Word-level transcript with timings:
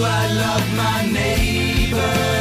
I 0.00 0.32
love 0.32 0.76
my 0.76 1.12
neighbor? 1.12 2.32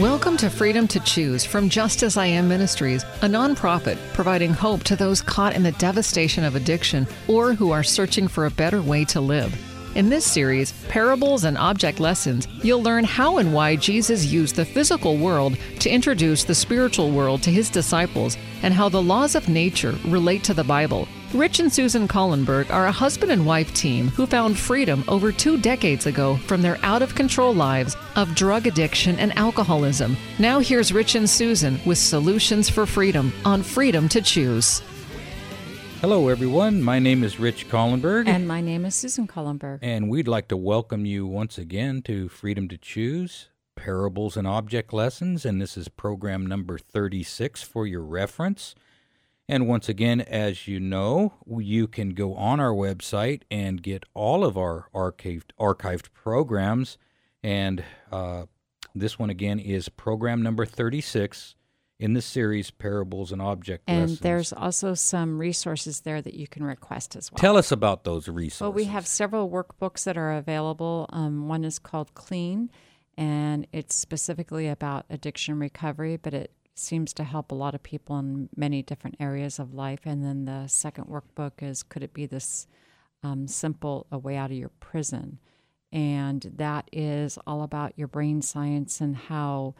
Welcome 0.00 0.38
to 0.38 0.48
Freedom 0.48 0.88
to 0.88 1.00
Choose 1.00 1.44
from 1.44 1.68
Just 1.68 2.02
As 2.02 2.16
I 2.16 2.24
Am 2.24 2.48
Ministries, 2.48 3.02
a 3.20 3.26
nonprofit 3.26 3.98
providing 4.14 4.52
hope 4.52 4.82
to 4.84 4.96
those 4.96 5.20
caught 5.20 5.54
in 5.54 5.62
the 5.62 5.72
devastation 5.72 6.42
of 6.42 6.54
addiction 6.54 7.06
or 7.28 7.52
who 7.52 7.70
are 7.70 7.82
searching 7.82 8.26
for 8.26 8.46
a 8.46 8.50
better 8.50 8.80
way 8.80 9.04
to 9.06 9.20
live. 9.20 9.69
In 9.96 10.08
this 10.08 10.24
series, 10.24 10.72
Parables 10.88 11.42
and 11.42 11.58
Object 11.58 11.98
Lessons, 11.98 12.46
you'll 12.62 12.82
learn 12.82 13.02
how 13.02 13.38
and 13.38 13.52
why 13.52 13.74
Jesus 13.74 14.24
used 14.24 14.54
the 14.54 14.64
physical 14.64 15.16
world 15.16 15.56
to 15.80 15.90
introduce 15.90 16.44
the 16.44 16.54
spiritual 16.54 17.10
world 17.10 17.42
to 17.42 17.50
his 17.50 17.68
disciples 17.68 18.36
and 18.62 18.72
how 18.72 18.88
the 18.88 19.02
laws 19.02 19.34
of 19.34 19.48
nature 19.48 19.96
relate 20.06 20.44
to 20.44 20.54
the 20.54 20.62
Bible. 20.62 21.08
Rich 21.34 21.58
and 21.58 21.72
Susan 21.72 22.06
Collenberg 22.06 22.70
are 22.70 22.86
a 22.86 22.92
husband 22.92 23.32
and 23.32 23.44
wife 23.44 23.74
team 23.74 24.08
who 24.08 24.26
found 24.26 24.56
freedom 24.56 25.02
over 25.08 25.32
two 25.32 25.58
decades 25.58 26.06
ago 26.06 26.36
from 26.46 26.62
their 26.62 26.78
out 26.84 27.02
of 27.02 27.16
control 27.16 27.52
lives 27.52 27.96
of 28.14 28.36
drug 28.36 28.68
addiction 28.68 29.18
and 29.18 29.36
alcoholism. 29.36 30.16
Now, 30.38 30.60
here's 30.60 30.92
Rich 30.92 31.16
and 31.16 31.28
Susan 31.28 31.80
with 31.84 31.98
solutions 31.98 32.68
for 32.68 32.86
freedom 32.86 33.32
on 33.44 33.64
Freedom 33.64 34.08
to 34.10 34.22
Choose. 34.22 34.82
Hello, 36.00 36.28
everyone. 36.28 36.82
My 36.82 36.98
name 36.98 37.22
is 37.22 37.38
Rich 37.38 37.68
Collenberg, 37.68 38.26
And 38.26 38.48
my 38.48 38.60
name 38.62 38.86
is 38.86 38.94
Susan 38.94 39.26
Collenberg. 39.28 39.80
and 39.82 40.08
we'd 40.08 40.28
like 40.28 40.48
to 40.48 40.56
welcome 40.56 41.04
you 41.04 41.26
once 41.26 41.58
again 41.58 42.00
to 42.02 42.28
Freedom 42.28 42.68
to 42.68 42.78
Choose 42.78 43.50
Parables 43.76 44.34
and 44.36 44.46
Object 44.46 44.94
Lessons. 44.94 45.44
And 45.44 45.60
this 45.60 45.76
is 45.76 45.88
program 45.88 46.46
number 46.46 46.78
36 46.78 47.62
for 47.62 47.86
your 47.86 48.00
reference. 48.02 48.74
And 49.46 49.68
once 49.68 49.88
again, 49.90 50.22
as 50.22 50.66
you 50.66 50.80
know, 50.80 51.34
you 51.46 51.86
can 51.86 52.10
go 52.10 52.34
on 52.34 52.60
our 52.60 52.72
website 52.72 53.42
and 53.50 53.82
get 53.82 54.04
all 54.14 54.42
of 54.44 54.56
our 54.56 54.88
archived 54.94 55.50
archived 55.58 56.12
programs. 56.14 56.96
And 57.42 57.84
uh, 58.10 58.46
this 58.94 59.18
one 59.18 59.28
again 59.28 59.58
is 59.58 59.90
program 59.90 60.40
number 60.40 60.64
36 60.64 61.56
in 62.00 62.14
the 62.14 62.22
series 62.22 62.70
Parables 62.70 63.30
and 63.30 63.42
Object 63.42 63.84
And 63.86 64.00
Lessons. 64.00 64.20
there's 64.20 64.52
also 64.54 64.94
some 64.94 65.38
resources 65.38 66.00
there 66.00 66.22
that 66.22 66.34
you 66.34 66.48
can 66.48 66.64
request 66.64 67.14
as 67.14 67.30
well. 67.30 67.38
Tell 67.38 67.58
us 67.58 67.70
about 67.70 68.04
those 68.04 68.26
resources. 68.26 68.60
Well, 68.62 68.72
we 68.72 68.84
have 68.84 69.06
several 69.06 69.50
workbooks 69.50 70.04
that 70.04 70.16
are 70.16 70.32
available. 70.32 71.06
Um, 71.10 71.46
one 71.46 71.62
is 71.62 71.78
called 71.78 72.14
Clean, 72.14 72.70
and 73.18 73.66
it's 73.70 73.94
specifically 73.94 74.66
about 74.66 75.04
addiction 75.10 75.58
recovery, 75.58 76.16
but 76.16 76.32
it 76.32 76.52
seems 76.74 77.12
to 77.12 77.24
help 77.24 77.52
a 77.52 77.54
lot 77.54 77.74
of 77.74 77.82
people 77.82 78.18
in 78.18 78.48
many 78.56 78.82
different 78.82 79.16
areas 79.20 79.58
of 79.58 79.74
life. 79.74 80.00
And 80.04 80.24
then 80.24 80.46
the 80.46 80.66
second 80.68 81.04
workbook 81.04 81.62
is 81.62 81.82
Could 81.82 82.02
It 82.02 82.14
Be 82.14 82.24
This 82.24 82.66
um, 83.22 83.46
Simple 83.46 84.06
A 84.10 84.16
Way 84.16 84.36
Out 84.36 84.50
of 84.50 84.56
Your 84.56 84.70
Prison? 84.80 85.38
And 85.92 86.50
that 86.56 86.88
is 86.92 87.38
all 87.46 87.62
about 87.62 87.92
your 87.96 88.08
brain 88.08 88.40
science 88.40 89.02
and 89.02 89.14
how 89.16 89.74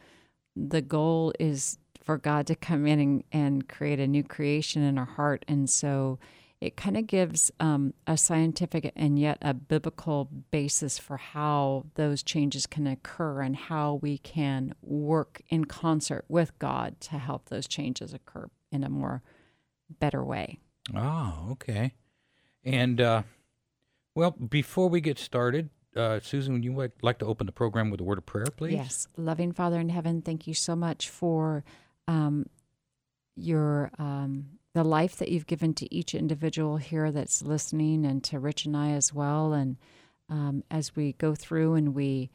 the 0.55 0.81
goal 0.81 1.33
is 1.39 1.77
for 2.03 2.17
God 2.17 2.47
to 2.47 2.55
come 2.55 2.87
in 2.87 2.99
and, 2.99 3.23
and 3.31 3.69
create 3.69 3.99
a 3.99 4.07
new 4.07 4.23
creation 4.23 4.81
in 4.81 4.97
our 4.97 5.05
heart. 5.05 5.45
And 5.47 5.69
so 5.69 6.19
it 6.59 6.77
kind 6.77 6.95
of 6.95 7.07
gives 7.07 7.51
um, 7.59 7.93
a 8.05 8.15
scientific 8.15 8.91
and 8.95 9.17
yet 9.17 9.39
a 9.41 9.53
biblical 9.53 10.29
basis 10.51 10.99
for 10.99 11.17
how 11.17 11.85
those 11.95 12.21
changes 12.21 12.67
can 12.67 12.85
occur 12.85 13.41
and 13.41 13.55
how 13.55 13.95
we 13.95 14.19
can 14.19 14.75
work 14.83 15.41
in 15.49 15.65
concert 15.65 16.23
with 16.27 16.57
God 16.59 17.01
to 17.01 17.17
help 17.17 17.49
those 17.49 17.67
changes 17.67 18.13
occur 18.13 18.47
in 18.71 18.83
a 18.83 18.89
more 18.89 19.23
better 19.99 20.23
way. 20.23 20.59
Oh, 20.95 21.47
okay. 21.51 21.93
And 22.63 23.01
uh, 23.01 23.23
well, 24.13 24.31
before 24.31 24.87
we 24.87 25.01
get 25.01 25.17
started, 25.17 25.69
uh, 25.95 26.19
Susan, 26.19 26.53
would 26.53 26.63
you 26.63 26.75
like, 26.75 26.91
like 27.01 27.17
to 27.19 27.25
open 27.25 27.47
the 27.47 27.51
program 27.51 27.89
with 27.89 27.99
a 27.99 28.03
word 28.03 28.19
of 28.19 28.25
prayer, 28.25 28.45
please? 28.55 28.73
Yes. 28.73 29.07
Loving 29.17 29.51
Father 29.51 29.79
in 29.79 29.89
heaven, 29.89 30.21
thank 30.21 30.45
you 30.45 30.53
so 30.53 30.75
much 30.75 31.09
for 31.09 31.63
um, 32.11 32.45
your 33.37 33.89
um, 33.97 34.45
the 34.73 34.83
life 34.83 35.15
that 35.17 35.29
you've 35.29 35.47
given 35.47 35.73
to 35.75 35.93
each 35.93 36.13
individual 36.13 36.77
here 36.77 37.11
that's 37.11 37.41
listening 37.41 38.05
and 38.05 38.23
to 38.25 38.39
Rich 38.39 38.65
and 38.65 38.75
I 38.75 38.91
as 38.91 39.13
well. 39.13 39.53
And 39.53 39.77
um, 40.29 40.63
as 40.69 40.95
we 40.95 41.13
go 41.13 41.35
through 41.35 41.75
and 41.75 41.95
we 41.95 42.29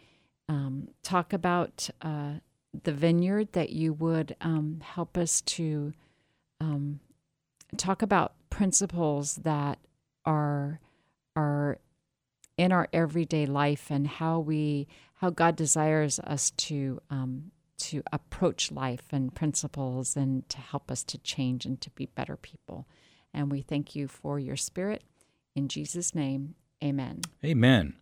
um, 0.48 0.88
talk 1.03 1.32
about 1.32 1.91
uh, 2.00 2.34
the 2.84 2.92
vineyard, 2.92 3.53
that 3.53 3.70
you 3.70 3.92
would 3.92 4.34
um, 4.41 4.81
help 4.82 5.19
us 5.19 5.42
to 5.42 5.92
um, 6.60 7.00
talk 7.76 8.00
about 8.00 8.34
principles 8.48 9.36
that 9.36 9.78
are 10.25 10.81
are 11.34 11.78
in 12.56 12.72
our 12.72 12.88
everyday 12.94 13.44
life 13.44 13.91
and 13.91 14.06
how 14.06 14.38
we 14.38 14.88
how 15.16 15.28
God 15.28 15.54
desires 15.56 16.19
us 16.20 16.50
to 16.53 17.00
um, 17.10 17.50
to 17.78 18.03
approach 18.12 18.72
life 18.72 19.06
and 19.10 19.34
principles 19.34 20.16
and 20.16 20.48
to 20.48 20.59
help 20.59 20.91
us 20.91 21.04
to 21.04 21.19
change 21.19 21.66
and 21.66 21.81
to 21.81 21.91
be 21.91 22.06
better 22.06 22.37
people. 22.37 22.87
And 23.32 23.50
we 23.50 23.60
thank 23.60 23.94
you 23.94 24.09
for 24.09 24.38
your 24.38 24.56
spirit 24.56 25.04
in 25.54 25.69
Jesus' 25.69 26.15
name. 26.15 26.54
Amen. 26.82 27.20
Amen. 27.44 27.97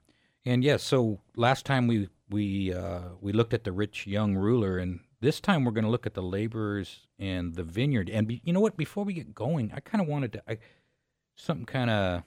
And 0.44 0.62
yes, 0.62 0.82
so 0.82 1.20
last 1.36 1.64
time 1.64 1.86
we 1.86 2.08
we 2.28 2.72
uh, 2.72 3.00
we 3.20 3.32
looked 3.32 3.54
at 3.54 3.64
the 3.64 3.72
rich 3.72 4.06
young 4.06 4.34
ruler, 4.34 4.78
and 4.78 5.00
this 5.20 5.40
time 5.40 5.64
we're 5.64 5.72
going 5.72 5.84
to 5.84 5.90
look 5.90 6.06
at 6.06 6.14
the 6.14 6.22
laborers 6.22 7.06
and 7.18 7.54
the 7.54 7.62
vineyard. 7.62 8.10
And 8.10 8.26
be, 8.26 8.40
you 8.44 8.52
know 8.52 8.60
what? 8.60 8.76
Before 8.76 9.04
we 9.04 9.14
get 9.14 9.34
going, 9.34 9.72
I 9.74 9.80
kind 9.80 10.02
of 10.02 10.08
wanted 10.08 10.32
to. 10.34 10.42
I, 10.48 10.58
something 11.36 11.66
kind 11.66 11.90
of 11.90 12.22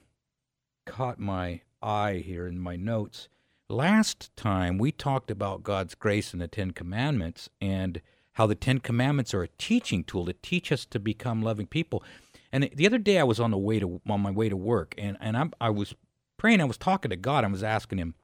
caught 0.86 1.18
my 1.18 1.60
eye 1.82 2.22
here 2.24 2.46
in 2.46 2.58
my 2.58 2.76
notes. 2.76 3.28
Last 3.70 4.34
time 4.34 4.78
we 4.78 4.92
talked 4.92 5.30
about 5.30 5.62
God's 5.62 5.94
grace 5.94 6.32
and 6.32 6.40
the 6.40 6.48
Ten 6.48 6.70
Commandments 6.70 7.50
and 7.60 8.00
how 8.32 8.46
the 8.46 8.54
Ten 8.54 8.78
Commandments 8.78 9.34
are 9.34 9.42
a 9.42 9.48
teaching 9.58 10.04
tool 10.04 10.24
to 10.24 10.32
teach 10.32 10.72
us 10.72 10.86
to 10.86 10.98
become 10.98 11.42
loving 11.42 11.66
people. 11.66 12.02
And 12.50 12.70
the 12.74 12.86
other 12.86 12.96
day 12.98 13.18
I 13.18 13.24
was 13.24 13.38
on 13.38 13.50
the 13.50 13.58
way 13.58 13.78
to 13.78 14.00
on 14.08 14.22
my 14.22 14.30
way 14.30 14.48
to 14.48 14.56
work 14.56 14.94
and 14.96 15.18
and 15.20 15.36
I'm, 15.36 15.52
I 15.60 15.68
was 15.68 15.94
praying. 16.38 16.62
I 16.62 16.64
was 16.64 16.78
talking 16.78 17.10
to 17.10 17.16
God. 17.16 17.44
I 17.44 17.48
was 17.48 17.62
asking 17.62 17.98
Him, 17.98 18.14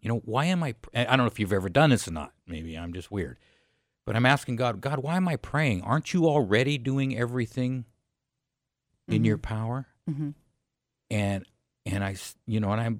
you 0.00 0.08
know, 0.08 0.18
why 0.24 0.46
am 0.46 0.64
I? 0.64 0.74
I 0.92 1.04
don't 1.04 1.18
know 1.18 1.26
if 1.26 1.38
you've 1.38 1.52
ever 1.52 1.68
done 1.68 1.90
this 1.90 2.08
or 2.08 2.12
not. 2.12 2.32
Maybe 2.46 2.76
I'm 2.76 2.92
just 2.92 3.12
weird, 3.12 3.38
but 4.04 4.16
I'm 4.16 4.26
asking 4.26 4.56
God, 4.56 4.80
God, 4.80 4.98
why 4.98 5.16
am 5.16 5.28
I 5.28 5.36
praying? 5.36 5.82
Aren't 5.82 6.12
you 6.12 6.26
already 6.26 6.78
doing 6.78 7.16
everything 7.16 7.84
in 9.06 9.24
your 9.24 9.38
power? 9.38 9.86
hmm 10.08 10.30
and 11.10 11.44
and 11.86 12.02
I, 12.02 12.16
you 12.46 12.58
know, 12.58 12.72
and 12.72 12.80
I'm 12.80 12.98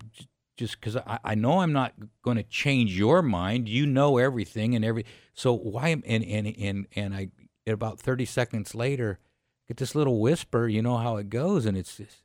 just 0.57 0.81
because 0.81 0.97
I, 0.97 1.19
I 1.25 1.35
know 1.35 1.61
I'm 1.61 1.73
not 1.73 1.95
going 2.23 2.37
to 2.37 2.43
change 2.45 2.97
your 2.97 3.23
mind. 3.23 3.69
You 3.69 3.87
know 3.87 4.19
everything 4.19 4.75
and 4.75 4.85
every. 4.85 5.05
So 5.35 5.53
why? 5.53 5.89
am- 5.89 6.03
And 6.07 6.25
and 6.25 6.47
and 6.59 6.87
and 6.95 7.15
I 7.15 7.29
about 7.67 7.99
thirty 7.99 8.25
seconds 8.25 8.75
later, 8.75 9.19
get 9.69 9.79
this 9.79 9.95
little 9.95 10.21
whisper. 10.21 10.69
You 10.69 10.83
know 10.83 10.97
how 10.99 11.17
it 11.17 11.29
goes, 11.31 11.67
and 11.67 11.77
it's 11.77 11.97
this. 11.97 12.23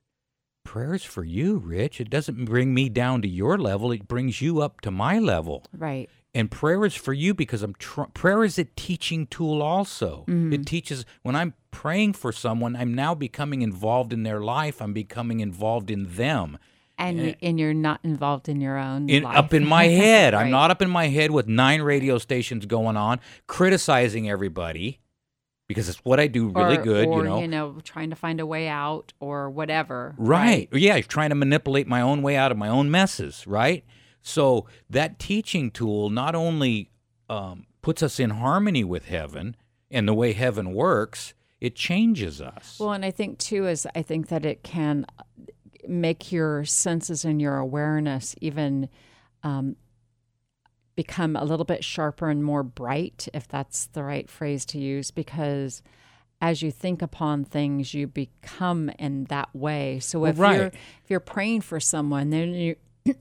Prayers 0.66 1.04
for 1.04 1.24
you, 1.24 1.58
Rich. 1.58 2.00
It 2.00 2.10
doesn't 2.10 2.46
bring 2.46 2.74
me 2.74 2.90
down 2.90 3.22
to 3.24 3.28
your 3.28 3.58
level. 3.58 3.92
It 3.92 4.08
brings 4.08 4.42
you 4.42 4.62
up 4.62 4.82
to 4.82 4.92
my 4.92 5.18
level. 5.18 5.66
Right. 5.76 6.10
And 6.36 6.52
prayer 6.52 6.86
is 6.86 6.94
for 6.94 7.12
you 7.14 7.34
because 7.34 7.64
I'm 7.64 7.74
tr- 7.76 8.04
prayer 8.14 8.44
is 8.44 8.60
a 8.60 8.66
teaching 8.66 9.26
tool 9.26 9.64
also. 9.64 10.26
Mm-hmm. 10.28 10.54
It 10.54 10.66
teaches 10.68 11.06
when 11.24 11.36
I'm 11.36 11.56
praying 11.72 12.14
for 12.14 12.32
someone, 12.32 12.76
I'm 12.76 12.94
now 12.94 13.16
becoming 13.16 13.64
involved 13.64 14.14
in 14.14 14.22
their 14.22 14.42
life. 14.42 14.80
I'm 14.80 14.94
becoming 14.94 15.40
involved 15.40 15.90
in 15.90 16.16
them. 16.16 16.60
And, 17.00 17.36
and 17.42 17.60
you're 17.60 17.74
not 17.74 18.02
involved 18.04 18.50
in 18.50 18.60
your 18.62 18.78
own 18.78 19.10
In, 19.10 19.24
life. 19.24 19.38
up 19.38 19.54
in 19.54 19.66
my 19.66 19.86
head. 19.88 20.34
I'm 20.34 20.52
not 20.52 20.70
up 20.70 20.82
in 20.82 20.90
my 20.90 21.08
head 21.08 21.32
with 21.32 21.48
nine 21.48 21.82
radio 21.82 22.18
stations 22.18 22.66
going 22.66 22.98
on, 22.98 23.20
criticizing 23.48 24.30
everybody 24.30 25.00
because 25.68 25.88
it's 25.88 26.00
what 26.00 26.20
I 26.20 26.28
do 26.28 26.50
really 26.50 26.78
or, 26.78 26.84
good, 26.84 27.08
or, 27.08 27.40
you 27.40 27.48
know. 27.48 27.78
trying 27.84 28.10
to 28.10 28.16
find 28.16 28.40
a 28.40 28.46
way 28.46 28.68
out 28.68 29.14
or 29.20 29.50
whatever. 29.50 30.16
Right. 30.18 30.68
Yeah, 30.74 31.00
trying 31.02 31.30
to 31.30 31.36
manipulate 31.36 31.88
my 31.88 32.02
own 32.02 32.22
way 32.22 32.36
out 32.36 32.52
of 32.52 32.58
my 32.58 32.68
own 32.68 32.92
messes, 32.92 33.46
right? 33.48 33.86
So 34.22 34.66
that 34.90 35.20
teaching 35.20 35.72
tool 35.72 36.10
not 36.10 36.36
only 36.36 36.90
um, 37.30 37.68
puts 37.82 38.04
us 38.04 38.20
in 38.20 38.32
harmony 38.32 38.84
with 38.84 39.06
heaven 39.06 39.56
and 39.92 40.08
the 40.08 40.14
way 40.14 40.34
heaven 40.34 40.74
works, 40.74 41.34
it 41.62 41.76
changes 41.76 42.42
us. 42.42 42.78
Well, 42.80 42.92
and 42.92 43.06
I 43.06 43.12
think 43.12 43.38
too 43.38 43.68
is 43.68 43.88
I 43.96 44.02
think 44.02 44.28
that 44.30 44.46
it 44.46 44.64
can 44.64 45.06
make 45.88 46.32
your 46.32 46.66
senses 46.66 47.26
and 47.26 47.42
your 47.42 47.58
awareness 47.58 48.36
even 48.42 48.90
um, 49.44 49.76
become 50.96 51.36
a 51.36 51.46
little 51.46 51.66
bit 51.66 51.84
sharper 51.84 52.30
and 52.30 52.44
more 52.44 52.64
bright, 52.64 53.28
if 53.34 53.48
that's 53.48 53.86
the 53.88 54.04
right 54.04 54.30
phrase 54.30 54.66
to 54.66 54.78
use, 54.78 55.12
because 55.12 55.82
as 56.42 56.62
you 56.62 56.72
think 56.72 57.02
upon 57.02 57.44
things, 57.46 57.94
you 57.94 58.08
become 58.08 58.90
in 59.00 59.26
that 59.26 59.54
way. 59.54 60.00
So 60.00 60.26
if 60.26 60.40
right. 60.40 60.56
you're 60.56 60.66
if 60.68 61.10
you're 61.10 61.20
praying 61.20 61.62
for 61.62 61.80
someone, 61.80 62.30
then 62.30 62.54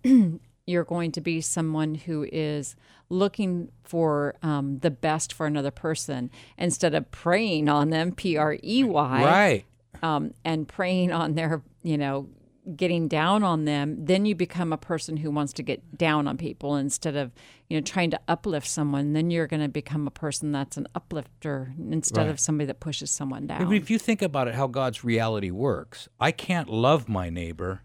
you 0.05 0.41
you're 0.67 0.85
going 0.85 1.13
to 1.13 1.21
be 1.21 1.41
someone 1.41 1.95
who 1.95 2.27
is 2.31 2.77
looking 3.09 3.71
for 3.85 4.35
um, 4.43 4.79
the 4.81 4.91
best 4.91 5.33
for 5.33 5.47
another 5.47 5.71
person 5.71 6.31
instead 6.59 6.95
of 6.95 7.11
preying 7.11 7.69
on 7.69 7.91
them, 7.91 8.13
P 8.13 8.37
R 8.37 8.57
E 8.63 8.85
Y, 8.85 9.25
Right. 9.25 9.65
um, 10.03 10.35
and 10.45 10.69
preying 10.69 11.11
on 11.11 11.35
their, 11.35 11.63
you 11.83 11.97
know, 11.97 12.29
getting 12.77 13.09
down 13.09 13.43
on 13.43 13.65
them, 13.65 13.97
then 14.05 14.27
you 14.27 14.35
become 14.35 14.73
a 14.73 14.77
person 14.77 15.17
who 15.17 15.31
wants 15.31 15.53
to 15.55 15.63
get 15.63 15.97
down 15.97 16.29
on 16.29 16.37
people 16.37 16.77
instead 16.77 17.17
of, 17.17 17.33
you 17.69 17.77
know, 17.77 17.81
trying 17.83 18.11
to 18.11 18.21
uplift 18.29 18.67
someone. 18.67 19.13
Then 19.13 19.31
you're 19.31 19.47
going 19.47 19.63
to 19.63 19.69
become 19.69 20.07
a 20.07 20.11
person 20.11 20.53
that's 20.53 20.77
an 20.77 20.87
uplifter 20.95 21.73
instead 21.91 22.23
Right. 22.23 22.31
of 22.31 22.39
somebody 22.41 22.67
that 22.67 22.81
pushes 22.81 23.11
someone 23.11 23.47
down. 23.47 23.59
But 23.59 23.65
down. 23.67 23.75
if 23.75 23.91
you 23.91 23.99
think 23.99 24.23
about 24.23 24.49
it, 24.49 24.55
how 24.55 24.67
God's 24.67 25.03
reality 25.05 25.51
works, 25.51 26.09
I 26.21 26.31
can't 26.31 26.69
love 26.69 27.09
my 27.09 27.31
neighbor 27.31 27.83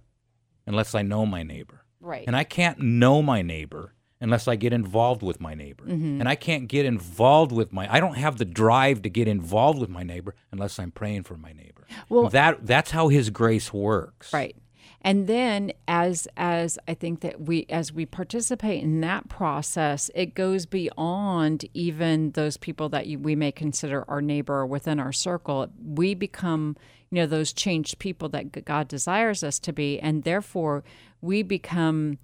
unless 0.68 0.94
I 0.96 1.02
know 1.02 1.26
my 1.26 1.44
neighbor. 1.44 1.86
Right. 2.02 2.26
And 2.28 2.36
I 2.36 2.44
can't 2.44 2.80
know 2.80 3.22
my 3.22 3.42
neighbor 3.42 3.94
unless 4.20 4.48
I 4.48 4.56
get 4.56 4.72
involved 4.74 5.22
with 5.22 5.40
my 5.42 5.54
neighbor. 5.54 5.86
Mm-hmm. 5.86 6.20
And 6.20 6.30
I 6.30 6.36
can't 6.36 6.68
get 6.68 6.86
involved 6.86 7.52
with 7.52 7.74
my 7.74 7.94
I 7.94 8.00
don't 8.00 8.16
have 8.18 8.38
the 8.38 8.46
drive 8.46 9.02
to 9.04 9.10
get 9.10 9.28
involved 9.28 9.80
with 9.80 9.90
my 9.90 10.04
neighbor 10.04 10.36
unless 10.52 10.80
I'm 10.80 10.92
praying 10.92 11.24
for 11.24 11.36
my 11.38 11.52
neighbor. 11.54 11.86
Well- 12.10 12.30
that 12.30 12.66
that's 12.66 12.92
how 12.92 13.08
his 13.10 13.30
grace 13.30 13.72
works. 13.74 14.32
Right. 14.34 14.56
And 15.04 15.28
then 15.28 15.74
as 15.88 16.28
as 16.38 16.80
I 16.88 16.94
think 16.94 17.20
that 17.22 17.42
we 17.42 17.66
as 17.70 17.92
we 17.92 18.06
participate 18.06 18.82
in 18.84 19.02
that 19.02 19.28
process, 19.28 20.10
it 20.16 20.34
goes 20.34 20.66
beyond 20.66 21.66
even 21.74 22.32
those 22.32 22.56
people 22.56 22.88
that 22.90 23.08
you, 23.08 23.20
we 23.20 23.36
may 23.36 23.52
consider 23.52 24.06
our 24.10 24.22
neighbor 24.22 24.54
or 24.60 24.66
within 24.66 25.00
our 25.02 25.12
circle. 25.12 25.68
We 25.84 26.14
become, 26.16 26.78
you 27.12 27.18
know, 27.18 27.26
those 27.26 27.52
changed 27.52 28.00
people 28.00 28.30
that 28.30 28.64
God 28.64 28.88
desires 28.88 29.44
us 29.44 29.60
to 29.60 29.74
be, 29.74 30.00
and 30.00 30.24
therefore 30.24 30.86
we 31.20 31.44
become 31.44 32.18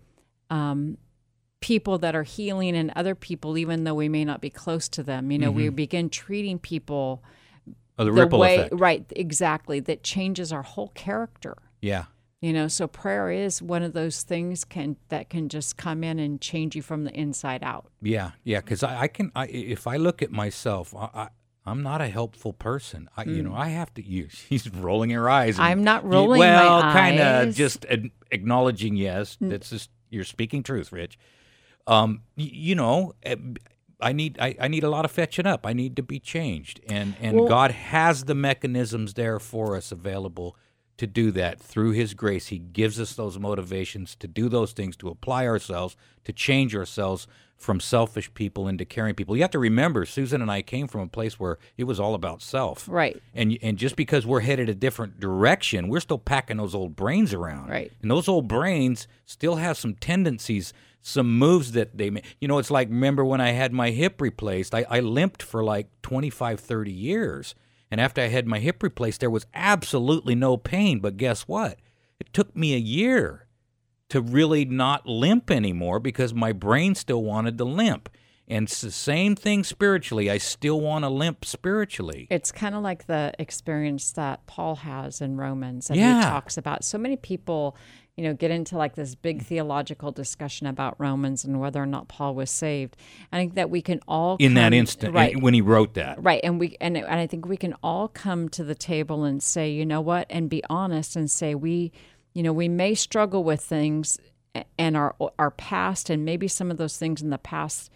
um, 0.49 0.97
people 1.59 1.97
that 1.97 2.15
are 2.15 2.23
healing 2.23 2.75
in 2.75 2.93
other 2.95 3.13
people, 3.13 3.57
even 3.57 3.83
though 3.83 3.93
we 3.93 4.07
may 4.07 4.23
not 4.23 4.39
be 4.39 4.49
close 4.49 4.87
to 4.87 5.03
them. 5.03 5.31
You 5.31 5.37
know, 5.39 5.51
we 5.51 5.67
begin 5.67 6.09
treating 6.09 6.57
people 6.59 7.21
Oh, 7.97 8.05
the, 8.05 8.11
the 8.11 8.21
ripple 8.21 8.39
way 8.39 8.55
effect. 8.55 8.75
right 8.79 9.05
exactly 9.13 9.81
that 9.81 10.03
changes 10.03 10.53
our 10.53 10.61
whole 10.63 10.87
character 10.95 11.57
Yeah. 11.81 12.05
You 12.41 12.53
know 12.53 12.68
so 12.68 12.88
prayer 12.88 13.30
is 13.31 13.62
one 13.62 13.83
of 13.83 13.94
those 13.94 14.24
things 14.24 14.63
can 14.63 14.95
that 15.09 15.30
can 15.30 15.50
just 15.50 15.75
come 15.77 16.03
in 16.03 16.19
and 16.19 16.39
change 16.41 16.75
you 16.75 16.81
from 16.81 17.03
the 17.03 17.12
inside 17.13 17.63
out 17.63 17.88
Yeah, 18.01 18.31
yeah, 18.44 18.62
because 18.62 18.83
I, 18.83 19.01
I 19.01 19.07
can. 19.07 19.31
I, 19.36 19.47
if 19.47 19.88
I 19.88 19.97
look 19.97 20.21
at 20.21 20.31
myself, 20.31 20.95
I, 20.95 21.09
I, 21.13 21.27
I'm 21.65 21.83
not 21.83 22.01
a 22.01 22.07
helpful 22.07 22.53
person. 22.53 23.09
I, 23.18 23.25
You 23.25 23.44
know, 23.44 23.53
I 23.53 23.68
have 23.69 23.94
to. 23.95 24.01
You, 24.06 24.27
she's 24.30 24.69
rolling 24.74 25.09
her 25.12 25.30
eyes. 25.30 25.57
and- 25.59 25.65
Mm. 25.68 25.71
I'm 25.71 25.83
not 25.83 26.03
you- 26.03 26.09
rolling 26.09 26.39
my 26.39 26.45
well, 26.63 26.81
kind 26.81 27.19
of. 27.19 27.50
Mm. 27.50 27.56
just 27.56 27.86
ad- 27.86 28.12
acknowledging. 28.31 28.95
Yes, 28.95 29.38
that's 29.41 29.69
just 29.69 29.89
you're 30.09 30.24
speaking 30.24 30.63
truth, 30.63 30.91
Rich. 30.91 31.19
Um, 31.88 32.21
y- 32.38 32.50
you 32.53 32.75
know, 32.75 33.13
eh, 33.24 33.36
I 34.01 34.13
need 34.13 34.38
I, 34.39 34.56
I 34.59 34.68
need 34.69 34.83
a 34.86 34.89
lot 34.89 35.03
of 35.06 35.12
fetching 35.12 35.45
up. 35.45 35.65
I 35.65 35.74
need 35.74 35.95
to 35.97 36.03
be 36.03 36.19
changed, 36.19 36.80
and 36.88 37.15
and 37.19 37.36
Well- 37.38 37.50
God 37.50 37.71
has 37.71 38.24
the 38.25 38.36
mechanisms 38.36 39.13
there 39.15 39.39
for 39.39 39.75
us 39.75 39.91
available 39.91 40.56
to 41.00 41.07
do 41.07 41.31
that 41.31 41.60
through 41.60 41.92
His 41.92 42.13
grace. 42.13 42.48
He 42.48 42.60
gives 42.60 43.00
us 43.00 43.13
those 43.13 43.40
motivations 43.40 44.16
to 44.16 44.28
do 44.28 44.50
those 44.50 44.74
things, 44.74 44.96
to 44.98 45.10
apply 45.10 45.48
ourselves, 45.48 45.96
to 46.25 46.34
change 46.34 46.75
ourselves 46.75 47.28
from 47.57 47.80
selfish 47.80 48.34
people 48.34 48.68
into 48.68 48.86
caring 48.86 49.16
people. 49.16 49.36
You 49.36 49.42
have 49.42 49.51
to 49.51 49.60
remember, 49.60 50.06
Susan 50.06 50.42
and 50.42 50.50
I 50.50 50.62
came 50.62 50.88
from 50.88 51.01
a 51.01 51.07
place 51.07 51.40
where 51.40 51.57
it 51.78 51.84
was 51.84 52.00
all 52.00 52.16
about 52.16 52.42
self, 52.42 52.88
right 52.88 53.22
and 53.34 53.57
and 53.62 53.78
just 53.78 53.96
because 53.96 54.25
we're 54.25 54.40
headed 54.42 54.69
a 54.69 54.75
different 54.75 55.19
direction, 55.19 55.90
we're 55.90 56.00
still 56.00 56.18
packing 56.18 56.57
those 56.57 56.75
old 56.75 56.96
brains 56.96 57.34
around. 57.34 57.69
Right. 57.69 57.92
And 58.01 58.10
those 58.10 58.28
old 58.28 58.48
brains 58.48 59.07
still 59.25 59.56
have 59.56 59.78
some 59.78 59.96
tendencies, 59.96 60.74
some 61.01 61.38
moves 61.38 61.74
that 61.74 61.98
they 61.98 62.10
make. 62.10 62.25
You 62.40 62.48
know, 62.48 62.60
it's 62.60 62.72
like 62.72 62.90
remember 62.90 63.25
when 63.25 63.42
I 63.42 63.51
had 63.51 63.74
my 63.74 63.92
hip 63.92 64.22
replaced, 64.22 64.74
I, 64.74 64.86
I 64.90 65.00
limped 65.01 65.44
for 65.44 65.63
like 65.63 65.88
25, 66.01 66.60
30 66.60 66.92
years. 66.92 67.56
And 67.91 68.00
after 68.00 68.21
I 68.21 68.27
had 68.27 68.47
my 68.47 68.59
hip 68.59 68.83
replaced, 68.83 69.19
there 69.19 69.30
was 69.30 69.47
absolutely 69.53 70.36
no 70.36 70.57
pain. 70.57 71.00
But 71.00 71.18
guess 71.18 71.44
what? 71.44 71.77
It 72.19 72.33
took 72.33 72.56
me 72.56 72.74
a 72.74 72.80
year 72.80 73.47
to 74.09 74.21
really 74.21 74.65
not 74.65 75.07
limp 75.07 75.50
anymore 75.50 76.00
because 76.00 76.33
my 76.33 76.51
brain 76.51 76.95
still 76.95 77.24
wanted 77.24 77.57
to 77.57 77.65
limp. 77.65 78.09
And 78.50 78.68
it's 78.68 78.81
the 78.81 78.92
same 78.92 79.36
thing 79.36 79.63
spiritually. 79.63 80.30
I 80.30 80.40
still 80.40 80.81
want 80.81 81.04
to 81.06 81.10
limp 81.10 81.46
spiritually. 81.46 82.28
it's 82.30 82.51
kind 82.51 82.74
of 82.75 82.81
like 82.84 83.06
the 83.07 83.31
experience 83.40 84.12
that 84.13 84.46
paul 84.48 84.75
has 84.78 85.22
in 85.22 85.38
romans 85.38 85.90
and 85.90 86.00
Yeah. 86.00 86.18
he 86.19 86.25
talks 86.30 86.57
about 86.57 86.84
so 86.84 86.98
many 86.98 87.16
people 87.16 87.75
you 88.18 88.24
know 88.24 88.34
get 88.34 88.51
into 88.51 88.78
like 88.78 88.96
this 88.96 89.16
big 89.16 89.44
theological 89.44 90.12
discussion 90.12 90.68
about 90.68 90.96
romans 91.00 91.46
and 91.46 91.60
whether 91.60 91.81
or 91.81 91.86
not 91.86 92.07
paul 92.07 92.36
was 92.36 92.50
saved 92.50 92.98
i 93.31 93.38
think 93.38 93.54
that 93.56 93.69
we 93.69 93.81
can 93.81 94.00
all 94.07 94.36
In 94.40 94.56
that 94.56 94.74
instant, 94.74 95.13
right 95.13 95.40
when 95.42 95.54
he 95.54 95.62
wrote 95.62 95.94
that. 95.94 96.22
Right, 96.22 96.42
and 96.44 96.60
we 96.60 96.75
and, 96.81 96.98
and 96.98 97.19
I 97.19 97.28
think 97.28 97.46
we 97.48 97.57
can 97.57 97.75
all 97.84 98.07
come 98.07 98.50
to 98.50 98.63
the 98.63 98.75
table 98.75 99.24
and 99.24 99.42
say, 99.42 99.69
you 99.72 99.86
know 99.86 100.01
what, 100.01 100.25
and 100.30 100.50
be 100.50 100.63
honest 100.69 101.16
and 101.16 101.30
say 101.31 101.56
we, 101.56 101.92
you 102.34 102.44
know, 102.44 102.54
we 102.54 102.68
may 102.68 102.94
struggle 102.96 103.44
with 103.44 103.62
things 103.62 104.18
and 104.78 104.98
our 104.98 105.16
our 105.38 105.51
past 105.51 106.10
and 106.10 106.25
maybe 106.25 106.48
some 106.48 106.72
of 106.72 106.78
those 106.78 106.98
things 106.98 107.22
in 107.22 107.30
the 107.30 107.38
past 107.38 107.90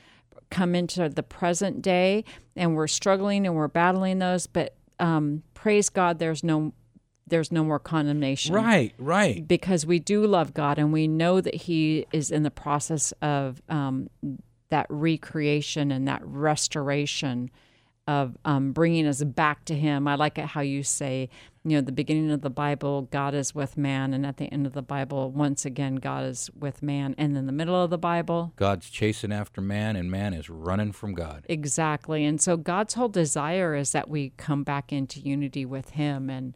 come 0.54 0.76
into 0.76 1.10
the 1.10 1.24
present 1.24 1.82
day 1.82 2.24
and 2.56 2.76
we're 2.76 2.88
struggling 2.88 3.46
and 3.46 3.56
we're 3.56 3.68
battling 3.68 4.20
those, 4.20 4.48
but 4.48 4.76
um, 5.00 5.44
praise 5.54 5.90
God, 5.90 6.20
there's 6.20 6.44
no 6.44 6.74
there's 7.26 7.52
no 7.54 7.64
more 7.64 7.80
condemnation 7.80 8.54
Right, 8.54 8.94
right. 9.00 9.48
because 9.48 9.86
we 9.86 9.98
do 9.98 10.28
love 10.28 10.54
God 10.54 10.78
and 10.78 10.92
we 10.92 11.08
know 11.08 11.40
that 11.40 11.56
He 11.56 12.06
is 12.12 12.30
in 12.32 12.44
the 12.44 12.52
process 12.52 13.14
of 13.22 13.62
um, 13.70 14.10
that 14.70 14.86
recreation 14.90 15.90
and 15.90 16.06
that 16.08 16.22
restoration 16.26 17.50
of 18.08 18.38
um, 18.44 18.74
bringing 18.74 19.08
us 19.08 19.24
back 19.24 19.64
to 19.66 19.74
Him. 19.74 20.06
I 20.08 20.16
like 20.16 20.38
it 20.38 20.48
how 20.48 20.60
you 20.62 20.84
say, 20.84 21.30
you 21.66 21.78
know, 21.78 21.82
the 21.82 21.92
beginning 21.94 22.30
of 22.32 22.42
the 22.42 22.50
Bible, 22.50 23.04
God 23.04 23.34
is 23.34 23.56
with 23.56 23.78
man, 23.78 24.14
and 24.14 24.26
at 24.26 24.38
the 24.38 24.52
end 24.52 24.66
of 24.68 24.74
the 24.74 24.82
Bible, 24.82 25.32
once 25.32 25.66
again, 25.66 25.96
God 25.96 26.26
is 26.26 26.50
with 26.58 26.84
man, 26.84 27.16
and 27.18 27.38
in 27.38 27.46
the 27.46 27.52
middle 27.54 27.82
of 27.82 27.90
the 27.90 27.98
Bible, 27.98 28.52
God's 28.58 28.90
chasing 28.90 29.32
after 29.32 29.62
man, 29.62 29.96
and 29.96 30.12
man 30.12 30.34
is 30.34 30.50
running 30.50 30.92
from 30.92 31.14
God. 31.14 31.46
Exactly. 31.48 32.26
And 32.26 32.42
so 32.42 32.58
God's 32.58 32.96
whole 32.96 33.08
desire 33.08 33.76
is 33.76 33.94
that 33.94 34.10
we 34.10 34.34
come 34.36 34.64
back 34.64 34.92
into 34.92 35.20
unity 35.22 35.66
with 35.66 35.92
him 35.92 36.30
and 36.30 36.56